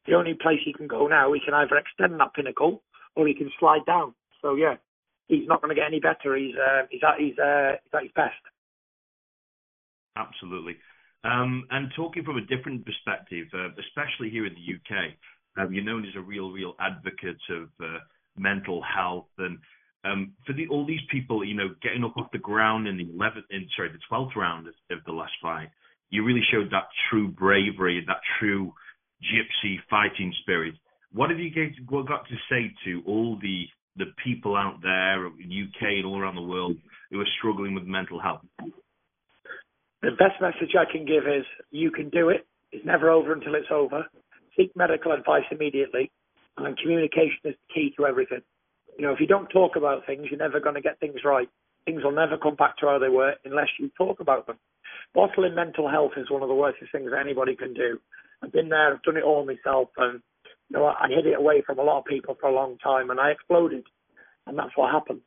The 0.07 0.15
only 0.15 0.35
place 0.35 0.61
he 0.65 0.73
can 0.73 0.87
go 0.87 1.07
now, 1.07 1.33
he 1.33 1.41
can 1.41 1.55
either 1.55 1.77
extend 1.77 2.19
that 2.19 2.35
pinnacle 2.35 2.83
or 3.15 3.27
he 3.27 3.35
can 3.35 3.51
slide 3.59 3.85
down. 3.87 4.15
So 4.41 4.55
yeah, 4.55 4.77
he's 5.29 5.47
not 5.47 5.61
going 5.61 5.75
to 5.75 5.81
get 5.81 5.87
any 5.87 6.01
better. 6.01 6.37
He's 6.37 6.55
uh, 6.55 6.87
he's 6.91 7.03
at 7.03 7.21
he's, 7.21 7.39
uh, 7.39 7.73
he's 7.85 7.95
at 7.95 8.03
his 8.03 8.13
best. 8.15 8.43
Absolutely. 10.17 10.77
Um, 11.25 11.67
and 11.71 11.91
talking 11.97 12.25
from 12.25 12.37
a 12.37 12.47
different 12.47 12.85
perspective, 12.85 13.47
uh, 13.53 13.69
especially 13.79 14.31
here 14.31 14.47
in 14.47 14.55
the 14.55 14.75
UK, 14.75 15.15
um, 15.59 15.73
you're 15.73 15.85
known 15.85 16.05
as 16.05 16.15
a 16.17 16.21
real, 16.21 16.51
real 16.51 16.75
advocate 16.81 17.41
of 17.51 17.69
uh, 17.83 17.99
mental 18.37 18.83
health, 18.83 19.27
and 19.39 19.59
um, 20.05 20.33
for 20.47 20.53
the, 20.53 20.69
all 20.69 20.87
these 20.87 21.01
people, 21.11 21.45
you 21.45 21.55
know, 21.55 21.69
getting 21.83 22.05
up 22.05 22.17
off 22.17 22.31
the 22.33 22.39
ground 22.39 22.87
in 22.87 22.97
the 22.97 23.05
11th, 23.05 23.45
in 23.51 23.67
sorry, 23.77 23.91
the 23.91 23.99
12th 24.11 24.37
round 24.37 24.69
of, 24.69 24.75
of 24.91 25.05
the 25.05 25.13
last 25.13 25.33
fight, 25.43 25.69
you 26.11 26.25
really 26.25 26.43
showed 26.53 26.71
that 26.71 26.89
true 27.11 27.29
bravery, 27.29 28.03
that 28.07 28.21
true 28.39 28.73
gypsy 29.23 29.77
fighting 29.91 30.33
spirit. 30.43 30.75
What 31.13 31.31
have 31.31 31.39
you 31.39 31.51
got 31.51 32.29
to 32.29 32.37
say 32.51 32.73
to 32.85 33.03
all 33.07 33.39
the 33.41 33.65
the 33.97 34.13
people 34.25 34.57
out 34.57 34.81
there 34.81 35.27
in 35.27 35.51
UK 35.51 35.83
and 35.83 36.07
all 36.07 36.21
around 36.21 36.37
the 36.37 36.43
world 36.43 36.77
who 37.11 37.21
are 37.21 37.27
struggling 37.39 37.75
with 37.75 37.85
mental 37.85 38.21
health? 38.21 38.43
The 40.03 40.13
best 40.13 40.41
message 40.41 40.77
I 40.79 40.91
can 40.91 41.05
give 41.05 41.25
is 41.27 41.45
you 41.73 41.91
can 41.91 42.09
do 42.09 42.29
it. 42.29 42.47
It's 42.71 42.87
never 42.87 43.11
over 43.11 43.33
until 43.33 43.57
it's 43.57 43.73
over. 43.73 44.07
Seek 44.57 44.71
medical 44.77 45.11
advice 45.11 45.43
immediately, 45.51 46.13
and 46.57 46.79
communication 46.79 47.41
is 47.45 47.55
the 47.55 47.75
key 47.75 47.93
to 47.97 48.07
everything. 48.07 48.43
You 48.99 49.07
know, 49.07 49.13
if 49.13 49.21
you 49.21 49.27
don't 49.27 49.49
talk 49.49 49.77
about 49.77 50.05
things, 50.07 50.27
you're 50.29 50.39
never 50.39 50.61
going 50.61 50.75
to 50.75 50.81
get 50.81 50.99
things 50.99 51.21
right. 51.25 51.49
Things 51.85 52.03
will 52.03 52.13
never 52.13 52.37
come 52.37 52.57
back 52.57 52.77
to 52.79 52.87
how 52.87 52.99
they 52.99 53.09
were 53.09 53.35
unless 53.45 53.69
you 53.79 53.91
talk 53.97 54.21
about 54.21 54.47
them. 54.47 54.59
Bottling 55.15 55.55
mental 55.55 55.89
health 55.89 56.13
is 56.17 56.31
one 56.31 56.43
of 56.43 56.49
the 56.49 56.55
worst 56.55 56.79
things 56.93 57.11
that 57.11 57.21
anybody 57.21 57.55
can 57.55 57.73
do. 57.73 57.99
I've 58.43 58.53
been 58.53 58.69
there, 58.69 58.93
I've 58.93 59.03
done 59.03 59.17
it 59.17 59.25
all 59.25 59.47
myself, 59.47 59.89
and 59.97 60.21
you 60.69 60.77
know, 60.77 60.87
I 60.87 61.07
hid 61.09 61.27
it 61.27 61.39
away 61.39 61.63
from 61.65 61.79
a 61.79 61.83
lot 61.83 62.01
of 62.01 62.05
people 62.05 62.37
for 62.41 62.51
a 62.51 62.55
long 62.55 62.77
time, 62.79 63.11
and 63.11 63.19
I 63.19 63.31
exploded, 63.31 63.85
and 64.47 64.59
that's 64.59 64.77
what 64.77 64.93
happens. 64.93 65.23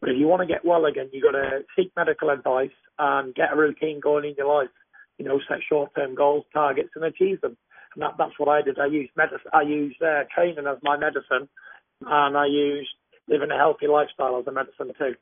But 0.00 0.10
if 0.10 0.16
you 0.18 0.26
want 0.26 0.40
to 0.40 0.52
get 0.52 0.64
well 0.64 0.86
again, 0.86 1.10
you've 1.12 1.24
got 1.24 1.38
to 1.38 1.60
seek 1.76 1.92
medical 1.96 2.30
advice 2.30 2.70
and 2.98 3.34
get 3.34 3.52
a 3.52 3.56
routine 3.56 4.00
going 4.00 4.24
in 4.24 4.34
your 4.38 4.48
life. 4.48 4.70
You 5.18 5.26
know, 5.26 5.40
set 5.48 5.58
short-term 5.68 6.14
goals, 6.14 6.44
targets, 6.52 6.90
and 6.94 7.04
achieve 7.04 7.40
them. 7.40 7.56
And 7.94 8.02
that, 8.02 8.14
that's 8.16 8.38
what 8.38 8.48
I 8.48 8.62
did. 8.62 8.78
I 8.78 8.86
used 8.86 9.12
medicine. 9.16 9.50
I 9.52 9.62
used 9.62 10.00
uh, 10.00 10.24
training 10.34 10.66
as 10.66 10.78
my 10.82 10.96
medicine, 10.96 11.48
and 12.06 12.36
I 12.36 12.46
used 12.46 12.88
living 13.30 13.50
a 13.50 13.56
healthy 13.56 13.86
lifestyle 13.86 14.38
as 14.38 14.46
a 14.46 14.52
medicine 14.52 14.92
too. 14.98 15.14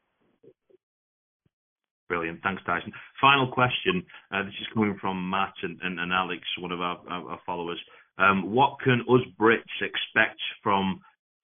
Brilliant. 2.08 2.40
Thanks, 2.42 2.62
Tyson. 2.64 2.92
Final 3.20 3.52
question. 3.52 4.02
Uh, 4.32 4.42
this 4.44 4.54
is 4.60 4.66
coming 4.72 4.96
from 4.98 5.28
Matt 5.28 5.52
and, 5.62 6.00
Alex, 6.10 6.40
one 6.58 6.72
of 6.72 6.80
our, 6.80 7.38
followers. 7.44 7.78
Um, 8.16 8.50
what 8.50 8.80
can 8.82 9.02
us 9.02 9.20
Brits 9.38 9.78
expect 9.80 10.40
from 10.62 11.00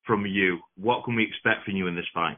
from 0.07 0.27
you? 0.27 0.59
What 0.77 1.05
can 1.05 1.15
we 1.15 1.23
expect 1.23 1.65
from 1.65 1.77
you 1.77 1.87
in 1.87 1.95
this 1.95 2.09
fight? 2.13 2.37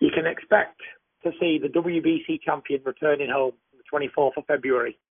You 0.00 0.10
can 0.14 0.26
expect 0.26 0.78
to 1.22 1.30
see 1.40 1.58
the 1.60 1.68
WBC 1.68 2.42
champion 2.44 2.82
returning 2.84 3.30
home 3.30 3.54
on 3.72 4.00
the 4.00 4.08
24th 4.16 4.36
of 4.36 4.44
February 4.46 4.98